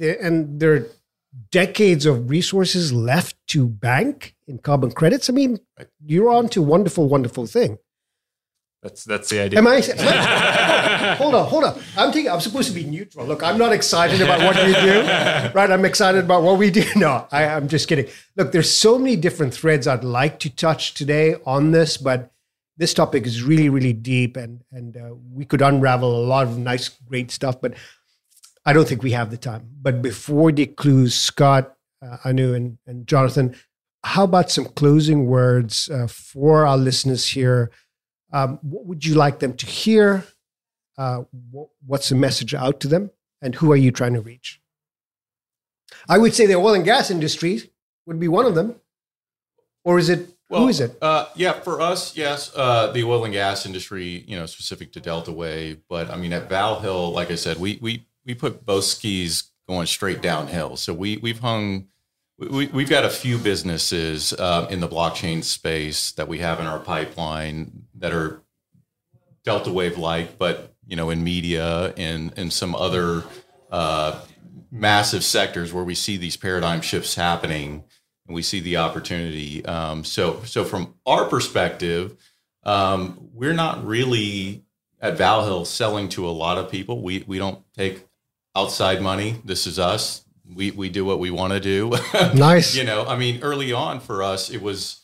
and 0.00 0.60
there 0.60 0.72
are 0.72 0.86
decades 1.50 2.06
of 2.06 2.30
resources 2.30 2.92
left 2.92 3.36
to 3.48 3.66
bank 3.66 4.36
in 4.46 4.58
carbon 4.58 4.92
credits, 4.92 5.28
I 5.28 5.32
mean, 5.32 5.58
you're 6.06 6.30
on 6.30 6.48
to 6.50 6.60
a 6.60 6.64
wonderful, 6.64 7.08
wonderful 7.08 7.46
thing. 7.46 7.78
That's 8.84 9.02
that's 9.02 9.30
the 9.30 9.40
idea. 9.40 9.58
Am 9.58 9.66
I, 9.66 9.76
am 9.96 9.98
I 9.98 11.14
hold 11.14 11.34
on, 11.34 11.46
hold 11.46 11.64
on. 11.64 11.80
I'm 11.96 12.12
thinking 12.12 12.30
I'm 12.30 12.42
supposed 12.42 12.68
to 12.68 12.74
be 12.74 12.84
neutral. 12.84 13.26
Look, 13.26 13.42
I'm 13.42 13.56
not 13.56 13.72
excited 13.72 14.20
about 14.20 14.40
what 14.40 14.56
you 14.56 14.74
do, 14.74 15.00
right? 15.54 15.70
I'm 15.70 15.86
excited 15.86 16.22
about 16.22 16.42
what 16.42 16.58
we 16.58 16.70
do. 16.70 16.84
No, 16.96 17.26
I, 17.32 17.46
I'm 17.46 17.66
just 17.66 17.88
kidding. 17.88 18.08
Look, 18.36 18.52
there's 18.52 18.70
so 18.70 18.98
many 18.98 19.16
different 19.16 19.54
threads 19.54 19.88
I'd 19.88 20.04
like 20.04 20.38
to 20.40 20.50
touch 20.50 20.92
today 20.92 21.36
on 21.46 21.70
this, 21.70 21.96
but 21.96 22.30
this 22.76 22.92
topic 22.92 23.26
is 23.26 23.42
really, 23.42 23.70
really 23.70 23.94
deep, 23.94 24.36
and 24.36 24.62
and 24.70 24.96
uh, 24.98 25.14
we 25.32 25.46
could 25.46 25.62
unravel 25.62 26.14
a 26.14 26.24
lot 26.26 26.46
of 26.46 26.58
nice, 26.58 26.90
great 26.90 27.30
stuff. 27.30 27.62
But 27.62 27.72
I 28.66 28.74
don't 28.74 28.86
think 28.86 29.02
we 29.02 29.12
have 29.12 29.30
the 29.30 29.38
time. 29.38 29.66
But 29.80 30.02
before 30.02 30.52
the 30.52 30.66
clues, 30.66 31.14
Scott, 31.14 31.74
uh, 32.02 32.18
Anu, 32.26 32.52
and, 32.52 32.76
and 32.86 33.06
Jonathan, 33.06 33.56
how 34.04 34.24
about 34.24 34.50
some 34.50 34.66
closing 34.66 35.24
words 35.24 35.88
uh, 35.88 36.06
for 36.06 36.66
our 36.66 36.76
listeners 36.76 37.28
here? 37.28 37.70
Um, 38.34 38.58
what 38.62 38.84
would 38.86 39.06
you 39.06 39.14
like 39.14 39.38
them 39.38 39.54
to 39.54 39.66
hear? 39.66 40.24
Uh, 40.98 41.22
what's 41.86 42.08
the 42.08 42.16
message 42.16 42.52
out 42.52 42.80
to 42.80 42.88
them? 42.88 43.12
And 43.40 43.54
who 43.54 43.70
are 43.70 43.76
you 43.76 43.92
trying 43.92 44.14
to 44.14 44.20
reach? 44.20 44.60
I 46.08 46.18
would 46.18 46.34
say 46.34 46.46
the 46.46 46.54
oil 46.54 46.74
and 46.74 46.84
gas 46.84 47.10
industry 47.12 47.70
would 48.06 48.18
be 48.18 48.26
one 48.26 48.44
of 48.44 48.56
them. 48.56 48.74
Or 49.84 49.98
is 49.98 50.08
it 50.08 50.30
well, 50.50 50.62
who 50.62 50.68
is 50.68 50.80
it? 50.80 50.98
Uh, 51.00 51.26
yeah, 51.36 51.52
for 51.52 51.80
us, 51.80 52.16
yes, 52.16 52.50
uh, 52.56 52.90
the 52.90 53.04
oil 53.04 53.24
and 53.24 53.32
gas 53.32 53.66
industry, 53.66 54.24
you 54.26 54.36
know, 54.36 54.46
specific 54.46 54.92
to 54.92 55.00
Delta 55.00 55.30
Wave. 55.30 55.80
But 55.88 56.10
I 56.10 56.16
mean, 56.16 56.32
at 56.32 56.48
Valhil, 56.48 57.12
like 57.12 57.30
I 57.30 57.36
said, 57.36 57.58
we 57.58 57.78
we 57.80 58.06
we 58.26 58.34
put 58.34 58.66
both 58.66 58.84
skis 58.84 59.44
going 59.68 59.86
straight 59.86 60.22
downhill. 60.22 60.76
So 60.76 60.92
we 60.92 61.18
we've 61.18 61.38
hung 61.38 61.86
we, 62.38 62.66
we've 62.66 62.90
got 62.90 63.04
a 63.04 63.10
few 63.10 63.38
businesses 63.38 64.32
uh, 64.32 64.66
in 64.70 64.80
the 64.80 64.88
blockchain 64.88 65.42
space 65.44 66.12
that 66.12 66.28
we 66.28 66.38
have 66.38 66.60
in 66.60 66.66
our 66.66 66.78
pipeline 66.78 67.84
that 67.96 68.12
are 68.12 68.42
Delta 69.44 69.70
Wave 69.70 69.98
like, 69.98 70.38
but 70.38 70.74
you 70.86 70.96
know, 70.96 71.10
in 71.10 71.22
media 71.22 71.94
and 71.96 72.32
and 72.36 72.52
some 72.52 72.74
other 72.74 73.24
uh, 73.70 74.20
massive 74.70 75.22
sectors 75.22 75.72
where 75.72 75.84
we 75.84 75.94
see 75.94 76.16
these 76.16 76.36
paradigm 76.36 76.80
shifts 76.80 77.14
happening 77.14 77.84
and 78.26 78.34
we 78.34 78.42
see 78.42 78.60
the 78.60 78.78
opportunity. 78.78 79.64
Um, 79.64 80.04
so 80.04 80.42
so 80.44 80.64
from 80.64 80.94
our 81.06 81.26
perspective, 81.26 82.16
um, 82.64 83.28
we're 83.32 83.54
not 83.54 83.86
really 83.86 84.64
at 85.00 85.16
Valhil 85.16 85.66
selling 85.66 86.08
to 86.10 86.26
a 86.26 86.32
lot 86.32 86.58
of 86.58 86.70
people. 86.70 87.00
We 87.02 87.24
we 87.26 87.38
don't 87.38 87.62
take 87.74 88.06
outside 88.56 89.00
money. 89.00 89.40
This 89.44 89.66
is 89.66 89.78
us 89.78 90.23
we 90.52 90.70
we 90.70 90.88
do 90.88 91.04
what 91.04 91.18
we 91.18 91.30
want 91.30 91.52
to 91.52 91.60
do. 91.60 91.92
nice. 92.34 92.74
you 92.74 92.84
know, 92.84 93.06
I 93.06 93.16
mean, 93.16 93.42
early 93.42 93.72
on 93.72 94.00
for 94.00 94.22
us, 94.22 94.50
it 94.50 94.62
was 94.62 95.02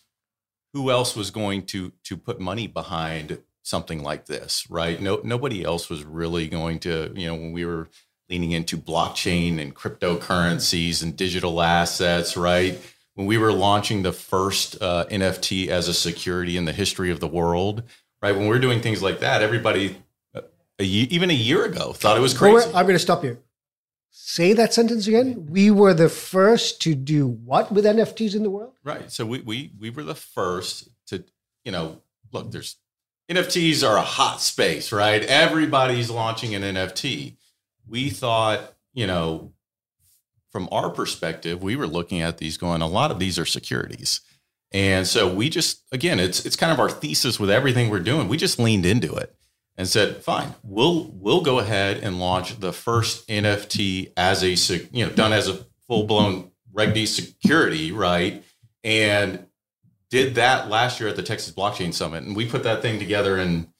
who 0.72 0.90
else 0.90 1.16
was 1.16 1.31
going 1.31 1.66
to 1.66 1.92
to 2.05 2.16
put 2.16 2.40
money 2.40 2.66
behind 2.66 3.38
something 3.62 4.03
like 4.03 4.26
this, 4.26 4.68
right? 4.70 5.00
No, 5.00 5.20
nobody 5.22 5.64
else 5.64 5.88
was 5.88 6.05
really 6.05 6.48
going 6.48 6.79
to, 6.81 7.12
you 7.14 7.26
know, 7.26 7.35
when 7.35 7.53
we 7.53 7.64
were 7.64 7.88
leaning 8.29 8.53
into 8.53 8.76
blockchain 8.76 9.61
and 9.61 9.74
cryptocurrencies 9.74 11.03
and 11.03 11.16
digital 11.16 11.61
assets, 11.61 12.37
right? 12.37 12.81
When 13.14 13.26
we 13.26 13.38
were 13.38 13.53
launching 13.53 14.03
the 14.03 14.12
first 14.12 14.81
uh, 14.81 15.07
NFT 15.11 15.68
as 15.68 15.88
a 15.88 15.94
security 15.94 16.57
in 16.57 16.64
the 16.64 16.72
history 16.72 17.11
of 17.11 17.20
the 17.20 17.26
world, 17.26 17.83
right? 18.22 18.35
When 18.35 18.48
we 18.48 18.57
are 18.57 18.61
doing 18.61 18.81
things 18.81 19.03
like 19.03 19.20
that, 19.20 19.42
everybody, 19.42 19.96
uh, 20.35 20.42
a, 20.79 20.85
even 20.85 21.31
a 21.31 21.35
year 21.35 21.64
ago, 21.64 21.92
thought 21.92 22.16
it 22.16 22.20
was 22.20 22.35
crazy. 22.35 22.66
I'm 22.68 22.87
going 22.87 22.94
to 22.94 22.98
stop 22.98 23.24
you. 23.24 23.38
Say 24.11 24.53
that 24.55 24.75
sentence 24.75 25.07
again. 25.07 25.46
We 25.46 25.70
were 25.70 25.94
the 25.94 26.09
first 26.09 26.83
to 26.83 26.94
do 26.94 27.27
what 27.27 27.73
with 27.73 27.85
NFTs 27.85 28.35
in 28.35 28.42
the 28.42 28.51
world? 28.51 28.75
Right. 28.85 29.11
So 29.11 29.25
we 29.25 29.40
we 29.40 29.73
we 29.79 29.90
were 29.90 30.03
the 30.03 30.14
first 30.14 30.88
to, 31.07 31.25
you 31.64 31.73
know, 31.73 32.01
look, 32.33 32.51
there's 32.51 32.77
NFTs 33.31 33.88
are 33.88 33.96
a 33.96 34.03
hot 34.03 34.40
space, 34.40 34.90
right? 34.92 35.23
Everybody's 35.23 36.11
launching 36.11 36.55
an 36.55 36.62
NFT. 36.62 37.37
We 37.88 38.11
thought, 38.11 38.75
you 38.92 39.07
know, 39.07 39.53
from 40.51 40.68
our 40.73 40.90
perspective, 40.90 41.62
we 41.62 41.77
were 41.77 41.87
looking 41.87 42.20
at 42.20 42.38
these 42.38 42.57
going, 42.57 42.83
a 42.83 42.88
lot 42.88 43.12
of 43.12 43.20
these 43.20 43.38
are 43.38 43.46
securities. 43.46 44.20
And 44.73 45.07
so 45.07 45.33
we 45.33 45.49
just 45.49 45.83
again, 45.92 46.18
it's 46.18 46.44
it's 46.44 46.57
kind 46.57 46.73
of 46.73 46.81
our 46.81 46.90
thesis 46.90 47.38
with 47.38 47.51
everything 47.51 47.90
we're 47.90 48.01
doing. 48.01 48.27
We 48.29 48.37
just 48.37 48.59
leaned 48.59 48.87
into 48.87 49.14
it 49.14 49.35
and 49.81 49.88
said, 49.88 50.19
"Fine, 50.19 50.55
we'll 50.62 51.11
we'll 51.14 51.40
go 51.40 51.59
ahead 51.59 52.03
and 52.03 52.21
launch 52.21 52.61
the 52.61 52.71
first 52.71 53.27
NFT 53.29 54.12
as 54.14 54.43
a 54.43 54.77
you 54.93 55.07
know 55.07 55.11
done 55.11 55.33
as 55.33 55.49
a 55.49 55.64
full 55.88 56.05
blown 56.05 56.51
Reg 56.71 56.93
D 56.93 57.07
security, 57.07 57.90
right?" 57.90 58.45
And 58.85 59.47
did 60.11 60.35
that 60.35 60.69
last 60.69 61.01
year 61.01 61.09
at 61.09 61.16
the 61.16 61.23
Texas 61.23 61.55
Blockchain 61.55 61.95
Summit, 61.95 62.25
and 62.25 62.37
we 62.37 62.47
put 62.47 62.62
that 62.64 62.83
thing 62.83 62.99
together 62.99 63.38
in 63.38 63.73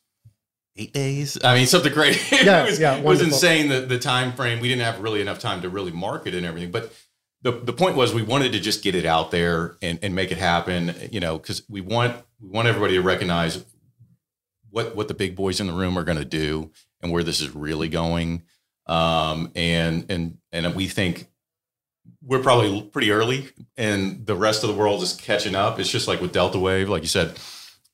eight 0.77 0.95
days. 0.95 1.37
I 1.45 1.55
mean, 1.55 1.67
something 1.67 1.93
great. 1.93 2.17
Yeah, 2.33 2.63
it 2.63 2.67
was, 2.67 2.81
yeah, 2.81 3.01
was 3.03 3.21
insane 3.21 3.69
the 3.69 3.81
the 3.83 3.99
time 3.99 4.33
frame. 4.33 4.61
We 4.61 4.69
didn't 4.69 4.85
have 4.85 5.01
really 5.01 5.21
enough 5.21 5.39
time 5.39 5.61
to 5.61 5.69
really 5.69 5.93
market 5.93 6.35
and 6.35 6.47
everything, 6.47 6.73
but. 6.73 6.93
The, 7.43 7.53
the 7.53 7.73
point 7.73 7.97
was 7.97 8.13
we 8.13 8.23
wanted 8.23 8.53
to 8.53 8.61
just 8.61 8.85
get 8.85 8.95
it 8.95 9.07
out 9.07 9.31
there 9.31 9.79
and, 9.81 9.99
and 10.03 10.15
make 10.15 10.31
it 10.31 10.37
happen, 10.37 10.95
you 11.11 11.21
know, 11.21 11.39
because 11.39 11.63
we 11.71 11.81
want 11.81 12.15
we 12.39 12.51
want 12.51 12.69
everybody 12.69 12.97
to 12.97 13.01
recognize 13.01 13.65
what 14.71 14.97
what 14.97 15.09
the 15.09 15.15
big 15.15 15.37
boys 15.37 15.61
in 15.61 15.67
the 15.67 15.73
room 15.73 15.99
are 15.99 16.05
going 16.05 16.19
to 16.19 16.25
do 16.25 16.71
and 17.03 17.13
where 17.13 17.23
this 17.23 17.41
is 17.41 17.55
really 17.55 17.89
going. 17.89 18.43
Um, 18.87 19.53
and 19.55 20.11
and 20.11 20.39
and 20.53 20.75
we 20.75 20.89
think 20.89 21.29
we're 22.23 22.43
probably 22.43 22.83
pretty 22.83 23.11
early, 23.11 23.49
and 23.77 24.27
the 24.27 24.37
rest 24.37 24.63
of 24.63 24.69
the 24.69 24.77
world 24.77 25.03
is 25.03 25.15
catching 25.15 25.55
up. 25.55 25.79
It's 25.79 25.91
just 25.91 26.09
like 26.09 26.21
with 26.21 26.33
Delta 26.33 26.59
Wave, 26.59 26.89
like 26.89 27.03
you 27.03 27.09
said, 27.09 27.39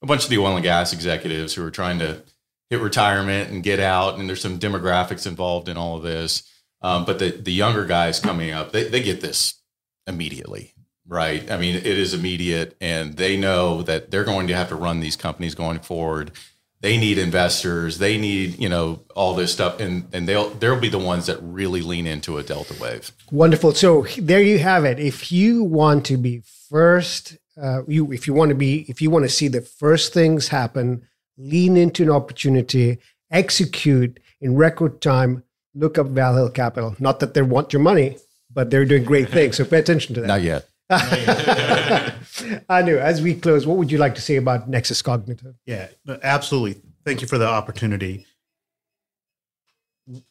a 0.02 0.06
bunch 0.06 0.24
of 0.24 0.30
the 0.30 0.38
oil 0.38 0.54
and 0.54 0.62
gas 0.62 0.92
executives 0.92 1.54
who 1.54 1.64
are 1.64 1.70
trying 1.70 1.98
to 1.98 2.22
hit 2.70 2.80
retirement 2.80 3.50
and 3.50 3.62
get 3.62 3.78
out, 3.78 4.18
and 4.18 4.28
there's 4.28 4.40
some 4.40 4.58
demographics 4.58 5.26
involved 5.26 5.68
in 5.68 5.76
all 5.76 5.96
of 5.96 6.02
this. 6.02 6.50
Um, 6.82 7.04
but 7.04 7.18
the 7.18 7.30
the 7.30 7.52
younger 7.52 7.84
guys 7.84 8.20
coming 8.20 8.50
up, 8.52 8.72
they 8.72 8.88
they 8.88 9.02
get 9.02 9.20
this 9.20 9.60
immediately 10.06 10.72
right? 11.08 11.48
I 11.50 11.56
mean, 11.56 11.76
it 11.76 11.86
is 11.86 12.14
immediate, 12.14 12.76
and 12.80 13.14
they 13.14 13.36
know 13.36 13.82
that 13.82 14.10
they're 14.10 14.24
going 14.24 14.48
to 14.48 14.56
have 14.56 14.70
to 14.70 14.74
run 14.74 14.98
these 14.98 15.14
companies 15.14 15.54
going 15.54 15.78
forward 15.78 16.32
they 16.80 16.96
need 16.96 17.18
investors. 17.18 17.98
They 17.98 18.18
need 18.18 18.58
you 18.58 18.68
know 18.68 19.00
all 19.14 19.34
this 19.34 19.52
stuff. 19.52 19.80
And 19.80 20.08
and 20.12 20.28
they'll 20.28 20.50
they'll 20.50 20.80
be 20.80 20.88
the 20.88 20.98
ones 20.98 21.26
that 21.26 21.38
really 21.42 21.82
lean 21.82 22.06
into 22.06 22.38
a 22.38 22.42
delta 22.42 22.74
wave. 22.80 23.12
Wonderful. 23.30 23.72
So 23.72 24.06
there 24.18 24.42
you 24.42 24.58
have 24.58 24.84
it. 24.84 24.98
If 24.98 25.32
you 25.32 25.64
want 25.64 26.04
to 26.06 26.16
be 26.16 26.42
first 26.68 27.36
uh, 27.60 27.82
you 27.86 28.12
if 28.12 28.26
you 28.26 28.34
want 28.34 28.50
to 28.50 28.54
be 28.54 28.84
if 28.88 29.00
you 29.00 29.10
want 29.10 29.24
to 29.24 29.28
see 29.28 29.48
the 29.48 29.60
first 29.60 30.12
things 30.12 30.48
happen 30.48 31.06
lean 31.38 31.76
into 31.76 32.02
an 32.02 32.10
opportunity 32.10 32.98
execute 33.30 34.20
in 34.40 34.54
record 34.54 35.00
time 35.00 35.42
look 35.74 35.98
up 35.98 36.06
Valhil 36.08 36.52
capital. 36.52 36.96
Not 36.98 37.20
that 37.20 37.34
they 37.34 37.42
want 37.42 37.72
your 37.72 37.82
money 37.82 38.18
but 38.52 38.70
they're 38.70 38.84
doing 38.84 39.04
great 39.04 39.28
things. 39.28 39.56
So 39.56 39.64
pay 39.64 39.78
attention 39.78 40.14
to 40.14 40.20
that. 40.22 40.26
Not 40.26 40.42
yet 40.42 40.68
Anu, 42.68 42.98
as 42.98 43.20
we 43.20 43.34
close, 43.34 43.66
what 43.66 43.76
would 43.76 43.90
you 43.90 43.98
like 43.98 44.14
to 44.14 44.20
say 44.20 44.36
about 44.36 44.68
Nexus 44.68 45.02
Cognitive? 45.02 45.54
Yeah, 45.64 45.88
absolutely. 46.22 46.80
Thank 47.04 47.20
you 47.20 47.26
for 47.26 47.38
the 47.38 47.48
opportunity. 47.48 48.26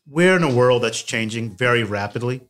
We're 0.08 0.38
in 0.38 0.44
a 0.44 0.54
world 0.54 0.84
that's 0.84 1.02
changing 1.02 1.58
very 1.58 1.84
rapidly. 1.84 2.42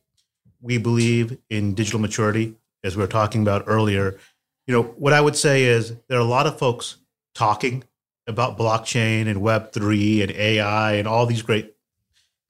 We 0.62 0.78
believe 0.78 1.38
in 1.50 1.74
digital 1.74 2.00
maturity, 2.00 2.56
as 2.84 2.96
we 2.96 3.02
were 3.02 3.08
talking 3.08 3.42
about 3.42 3.64
earlier. 3.66 4.20
You 4.68 4.74
know, 4.74 4.84
what 4.84 5.14
I 5.14 5.22
would 5.22 5.36
say 5.36 5.64
is 5.64 5.96
there 6.08 6.20
are 6.20 6.22
a 6.22 6.26
lot 6.26 6.46
of 6.46 6.60
folks 6.60 6.98
talking 7.34 7.84
about 8.28 8.58
blockchain 8.58 9.28
and 9.28 9.42
Web3 9.42 10.24
and 10.24 10.32
AI 10.32 10.94
and 10.94 11.08
all 11.08 11.26
these 11.26 11.42
great 11.42 11.76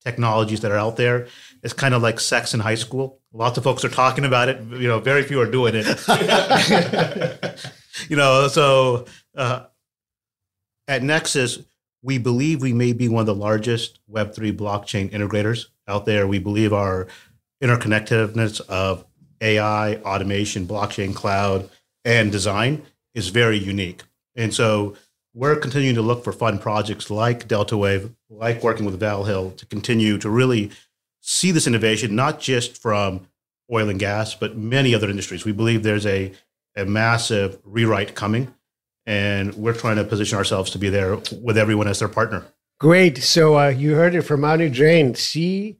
technologies 0.03 0.61
that 0.61 0.71
are 0.71 0.77
out 0.77 0.97
there. 0.97 1.27
It's 1.63 1.73
kind 1.73 1.93
of 1.93 2.01
like 2.01 2.19
sex 2.19 2.53
in 2.53 2.59
high 2.59 2.75
school. 2.75 3.19
Lots 3.35 3.57
of 3.57 3.65
folks 3.65 3.83
are 3.83 3.89
talking 3.89 4.23
about 4.23 4.47
it. 4.47 4.61
You 4.61 4.87
know, 4.87 5.01
very 5.01 5.21
few 5.21 5.41
are 5.41 5.45
doing 5.45 5.73
it. 5.75 5.85
you 8.09 8.15
know, 8.15 8.47
so 8.47 9.05
uh, 9.35 9.65
at 10.87 11.03
Nexus, 11.03 11.59
we 12.01 12.17
believe 12.17 12.61
we 12.61 12.71
may 12.71 12.93
be 12.93 13.09
one 13.09 13.19
of 13.19 13.25
the 13.25 13.35
largest 13.35 13.99
Web3 14.09 14.55
blockchain 14.55 15.11
integrators 15.11 15.65
out 15.85 16.05
there. 16.05 16.25
We 16.25 16.39
believe 16.39 16.71
our 16.71 17.07
interconnectedness 17.61 18.61
of 18.69 19.03
AI, 19.41 19.95
automation, 19.95 20.65
blockchain, 20.65 21.13
cloud, 21.13 21.69
and 22.05 22.31
design 22.31 22.83
is 23.15 23.27
very 23.27 23.57
unique. 23.57 24.03
And 24.37 24.53
so 24.53 24.95
we're 25.33 25.57
continuing 25.57 25.95
to 25.95 26.01
look 26.01 26.23
for 26.23 26.31
fun 26.31 26.57
projects 26.57 27.11
like 27.11 27.49
Delta 27.49 27.75
Wave, 27.75 28.11
like 28.29 28.63
working 28.63 28.85
with 28.85 28.97
Valhil 28.97 29.57
to 29.57 29.65
continue 29.65 30.17
to 30.19 30.29
really 30.29 30.71
see 31.25 31.51
this 31.51 31.65
innovation, 31.65 32.15
not 32.15 32.39
just 32.39 32.77
from 32.79 33.27
oil 33.73 33.89
and 33.89 33.99
gas, 33.99 34.35
but 34.35 34.55
many 34.55 34.93
other 34.93 35.09
industries. 35.09 35.43
We 35.43 35.51
believe 35.51 35.81
there's 35.81 36.05
a, 36.05 36.31
a 36.75 36.85
massive 36.85 37.59
rewrite 37.63 38.13
coming, 38.13 38.53
and 39.07 39.53
we're 39.55 39.73
trying 39.73 39.95
to 39.95 40.03
position 40.03 40.37
ourselves 40.37 40.69
to 40.71 40.77
be 40.77 40.89
there 40.89 41.17
with 41.41 41.57
everyone 41.57 41.87
as 41.87 41.99
their 41.99 42.07
partner. 42.07 42.45
Great. 42.79 43.17
So 43.17 43.57
uh, 43.57 43.69
you 43.69 43.95
heard 43.95 44.13
it 44.13 44.21
from 44.21 44.45
Anu 44.45 44.69
Jain, 44.69 45.13
CEO 45.13 45.75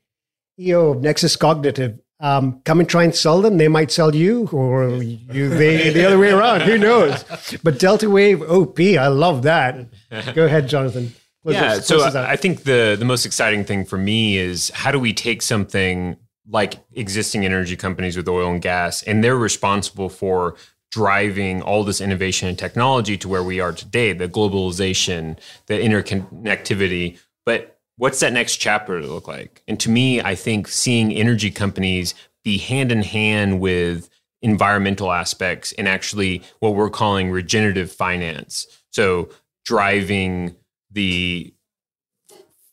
of 0.60 1.02
Nexus 1.02 1.36
Cognitive. 1.36 2.00
Um, 2.20 2.62
come 2.64 2.80
and 2.80 2.90
try 2.90 3.04
and 3.04 3.14
sell 3.14 3.42
them. 3.42 3.58
They 3.58 3.68
might 3.68 3.92
sell 3.92 4.16
you, 4.16 4.48
or 4.52 4.90
you 4.90 5.50
they, 5.50 5.92
the 5.92 6.06
other 6.06 6.18
way 6.18 6.32
around. 6.32 6.62
Who 6.62 6.78
knows? 6.78 7.24
But 7.62 7.78
Delta 7.78 8.10
Wave 8.10 8.42
OP, 8.42 8.80
I 8.80 9.08
love 9.08 9.44
that. 9.44 9.90
Go 10.34 10.46
ahead, 10.46 10.70
Jonathan. 10.70 11.14
Yeah. 11.46 11.80
So 11.80 12.04
I 12.04 12.36
think 12.36 12.64
the 12.64 12.96
the 12.98 13.06
most 13.06 13.26
exciting 13.26 13.64
thing 13.64 13.86
for 13.86 13.98
me 13.98 14.38
is 14.38 14.72
how 14.74 14.92
do 14.92 15.00
we 15.00 15.14
take 15.14 15.42
something 15.42 16.18
like 16.50 16.84
existing 16.94 17.46
energy 17.46 17.76
companies 17.76 18.18
with 18.18 18.28
oil 18.28 18.52
and 18.52 18.62
gas, 18.62 19.04
and 19.04 19.24
they're 19.24 19.38
responsible 19.38 20.10
for 20.10 20.56
driving 20.92 21.62
all 21.62 21.84
this 21.84 22.00
innovation 22.00 22.48
and 22.48 22.58
technology 22.58 23.18
to 23.18 23.28
where 23.28 23.44
we 23.44 23.60
are 23.60 23.74
today, 23.74 24.14
the 24.14 24.30
globalization, 24.30 25.38
the 25.66 25.74
interconnectivity. 25.74 27.20
But 27.46 27.80
what's 27.98 28.20
that 28.22 28.34
next 28.34 28.58
chapter 28.58 29.02
to 29.02 29.08
look 29.08 29.28
like? 29.28 29.62
And 29.68 29.80
to 29.82 29.90
me, 29.90 30.22
I 30.22 30.36
think 30.36 30.68
seeing 30.68 31.12
energy 31.12 31.52
companies 31.52 32.14
be 32.44 32.58
hand 32.58 32.92
in 32.92 33.02
hand 33.02 33.60
with 33.60 34.10
environmental 34.42 35.12
aspects 35.12 35.74
and 35.74 35.88
actually 35.88 36.44
what 36.60 36.76
we're 36.76 36.90
calling 36.90 37.32
regenerative 37.32 37.92
finance. 37.92 38.68
So 38.92 39.30
driving 39.66 40.56
the 40.96 41.54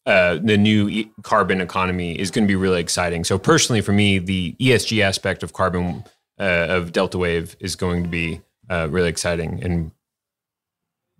uh, 0.05 0.39
the 0.43 0.57
new 0.57 0.89
e- 0.89 1.13
carbon 1.23 1.61
economy 1.61 2.19
is 2.19 2.31
going 2.31 2.45
to 2.45 2.49
be 2.49 2.57
really 2.57 2.81
exciting. 2.81 3.23
So 3.23 3.39
personally, 3.39 3.81
for 3.81 3.93
me, 3.93 4.19
the 4.19 4.57
ESG 4.59 5.01
aspect 5.01 5.45
of 5.45 5.53
carbon 5.53 6.03
uh, 6.41 6.67
of 6.71 6.91
Delta 6.91 7.19
Wave 7.19 7.55
is 7.61 7.77
going 7.77 8.03
to 8.03 8.09
be 8.09 8.41
uh, 8.69 8.89
really 8.91 9.09
exciting, 9.09 9.63
and 9.63 9.93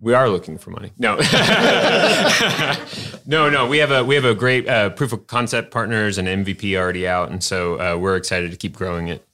we 0.01 0.13
are 0.13 0.27
looking 0.27 0.57
for 0.57 0.71
money. 0.71 0.91
No, 0.97 1.15
no, 3.25 3.49
no. 3.49 3.67
We 3.67 3.77
have 3.77 3.91
a 3.91 4.03
we 4.03 4.15
have 4.15 4.25
a 4.25 4.35
great 4.35 4.67
uh, 4.67 4.89
proof 4.89 5.13
of 5.13 5.27
concept 5.27 5.71
partners 5.71 6.17
and 6.17 6.27
MVP 6.27 6.77
already 6.77 7.07
out, 7.07 7.31
and 7.31 7.41
so 7.41 7.79
uh, 7.79 7.97
we're 7.97 8.17
excited 8.17 8.51
to 8.51 8.57
keep 8.57 8.75
growing 8.75 9.07
it. 9.07 9.25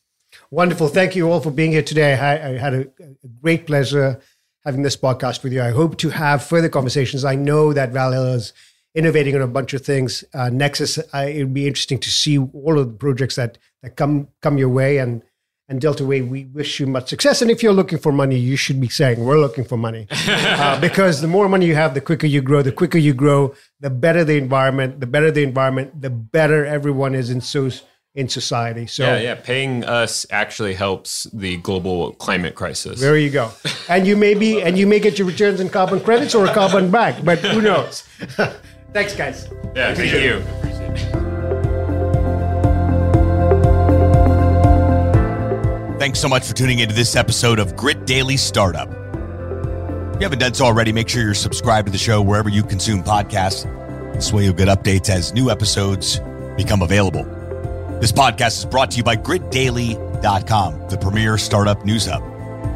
Wonderful. 0.52 0.90
Thank 0.90 1.16
you 1.16 1.32
all 1.32 1.40
for 1.40 1.52
being 1.52 1.72
here 1.72 1.82
today. 1.82 2.14
I, 2.14 2.50
I 2.50 2.58
had 2.58 2.74
a, 2.74 2.82
a, 2.82 3.28
great 3.42 3.66
pleasure 3.66 4.20
having 4.66 4.84
this 4.84 4.98
podcast 4.98 5.44
with 5.44 5.54
you. 5.54 5.62
I 5.62 5.72
hope 5.72 5.98
to 6.00 6.10
have 6.10 6.44
further 6.44 6.70
conversations. 6.70 7.26
I 7.26 7.36
know 7.36 7.74
that 7.74 7.92
Valhil 7.92 8.36
is 8.36 8.54
innovating 8.96 9.36
on 9.36 9.42
a 9.42 9.48
bunch 9.48 9.74
of 9.74 9.86
things. 9.86 10.24
Uh, 10.34 10.50
Nexus, 10.50 10.98
it 10.98 11.44
would 11.44 11.54
be 11.54 11.68
interesting 11.68 12.00
to 12.00 12.10
see 12.10 12.38
all 12.38 12.80
of 12.80 12.88
the 12.88 12.98
projects 12.98 13.36
that 13.36 13.58
that 13.82 13.96
come 13.96 14.28
come 14.42 14.58
your 14.58 14.70
way 14.70 14.98
and 14.98 15.24
and 15.70 15.80
Delta 15.80 16.04
Wave, 16.04 16.28
we 16.28 16.46
wish 16.46 16.80
you 16.80 16.88
much 16.88 17.10
success. 17.10 17.44
And 17.44 17.52
if 17.52 17.62
you're 17.62 17.74
looking 17.74 18.00
for 18.00 18.12
money, 18.12 18.36
you 18.36 18.56
should 18.56 18.82
be 18.82 18.90
saying, 18.90 19.24
We're 19.24 19.40
looking 19.40 19.64
for 19.64 19.78
money. 19.78 20.08
uh, 20.28 20.82
because 20.82 21.22
the 21.22 21.28
more 21.28 21.48
money 21.48 21.68
you 21.68 21.76
have, 21.76 21.94
the 21.94 22.02
quicker 22.02 22.26
you 22.26 22.42
grow. 22.42 22.64
The 22.64 22.72
quicker 22.72 22.98
you 22.98 23.14
grow, 23.14 23.54
the 23.80 23.92
better 23.92 24.24
the 24.24 24.36
environment. 24.36 25.00
The 25.00 25.06
better 25.06 25.30
the 25.30 25.44
environment, 25.44 26.02
the 26.02 26.10
better 26.10 26.66
everyone 26.66 27.14
is 27.14 27.30
in, 27.30 27.40
so, 27.40 27.70
in 28.20 28.28
society. 28.28 28.86
So, 28.86 29.04
yeah, 29.04 29.20
yeah. 29.20 29.36
Paying 29.36 29.86
us 29.86 30.26
actually 30.30 30.74
helps 30.74 31.24
the 31.32 31.56
global 31.58 32.12
climate 32.14 32.54
crisis. 32.54 33.00
There 33.00 33.18
you 33.18 33.30
go. 33.30 33.52
And 33.88 34.06
you 34.06 34.18
may 34.18 34.34
be, 34.34 34.62
and 34.66 34.78
you 34.78 34.86
may 34.86 35.00
get 35.00 35.18
your 35.18 35.28
returns 35.28 35.62
in 35.62 35.70
carbon 35.70 36.02
credits 36.02 36.36
or 36.36 36.46
a 36.46 36.54
carbon 36.54 36.92
back, 37.00 37.24
but 37.24 37.40
who 37.40 37.62
knows? 37.62 38.02
Thanks, 38.94 39.16
guys. 39.16 39.48
Yeah, 39.76 39.94
thank, 39.94 40.12
thank 40.12 40.24
you. 40.24 40.42
Thanks 46.00 46.20
so 46.20 46.28
much 46.28 46.48
for 46.48 46.54
tuning 46.54 46.80
into 46.80 46.96
this 46.96 47.16
episode 47.16 47.60
of 47.60 47.76
Grit 47.76 48.06
Daily 48.06 48.36
Startup. 48.36 48.90
If 48.90 48.96
you 50.16 50.26
haven't 50.26 50.40
done 50.40 50.54
so 50.54 50.66
already, 50.66 50.92
make 50.92 51.08
sure 51.08 51.22
you're 51.22 51.34
subscribed 51.34 51.86
to 51.86 51.92
the 51.92 51.98
show 52.00 52.22
wherever 52.22 52.50
you 52.50 52.64
consume 52.64 53.04
podcasts. 53.04 53.64
This 54.14 54.34
way 54.34 54.44
you'll 54.46 54.54
get 54.54 54.68
updates 54.68 55.10
as 55.10 55.34
new 55.34 55.50
episodes 55.52 56.20
become 56.58 56.82
available. 56.82 57.39
This 58.00 58.14
podcast 58.14 58.60
is 58.60 58.66
brought 58.66 58.92
to 58.92 58.98
you 58.98 59.04
by 59.04 59.18
gritdaily.com, 59.18 60.88
the 60.88 60.98
premier 60.98 61.38
startup 61.38 61.84
news 61.84 62.06
hub. 62.06 62.24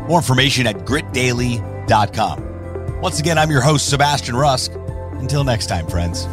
More 0.10 0.20
information 0.20 0.68
at 0.68 0.80
gritdaily.com. 0.80 3.00
Once 3.02 3.22
again, 3.22 3.38
I'm 3.38 3.50
your 3.50 3.62
host, 3.62 3.90
Sebastian 3.90 4.36
Rusk. 4.36 4.74
Until 4.74 5.46
next 5.46 5.68
time, 5.68 5.88
friends. 5.88 6.28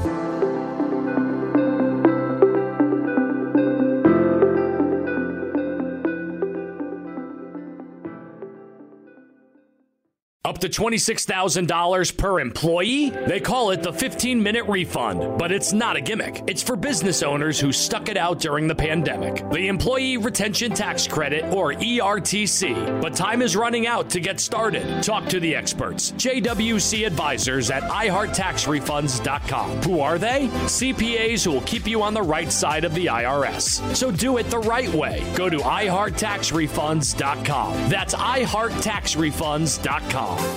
Up 10.60 10.70
to 10.70 10.82
$26,000 10.82 12.16
per 12.18 12.38
employee? 12.38 13.08
They 13.08 13.40
call 13.40 13.70
it 13.70 13.82
the 13.82 13.94
15 13.94 14.42
minute 14.42 14.66
refund, 14.66 15.38
but 15.38 15.52
it's 15.52 15.72
not 15.72 15.96
a 15.96 16.02
gimmick. 16.02 16.42
It's 16.46 16.62
for 16.62 16.76
business 16.76 17.22
owners 17.22 17.58
who 17.58 17.72
stuck 17.72 18.10
it 18.10 18.18
out 18.18 18.40
during 18.40 18.68
the 18.68 18.74
pandemic. 18.74 19.42
The 19.52 19.68
Employee 19.68 20.18
Retention 20.18 20.74
Tax 20.74 21.08
Credit, 21.08 21.46
or 21.54 21.72
ERTC. 21.72 23.00
But 23.00 23.14
time 23.14 23.40
is 23.40 23.56
running 23.56 23.86
out 23.86 24.10
to 24.10 24.20
get 24.20 24.38
started. 24.38 25.02
Talk 25.02 25.30
to 25.30 25.40
the 25.40 25.56
experts. 25.56 26.12
JWC 26.12 27.06
Advisors 27.06 27.70
at 27.70 27.82
iHeartTaxRefunds.com. 27.84 29.70
Who 29.84 30.00
are 30.00 30.18
they? 30.18 30.48
CPAs 30.48 31.42
who 31.42 31.52
will 31.52 31.62
keep 31.62 31.86
you 31.86 32.02
on 32.02 32.12
the 32.12 32.20
right 32.20 32.52
side 32.52 32.84
of 32.84 32.94
the 32.94 33.06
IRS. 33.06 33.96
So 33.96 34.10
do 34.10 34.36
it 34.36 34.50
the 34.50 34.58
right 34.58 34.92
way. 34.92 35.24
Go 35.36 35.48
to 35.48 35.56
iHeartTaxRefunds.com. 35.56 37.88
That's 37.88 38.14
iHeartTaxRefunds.com. 38.14 40.49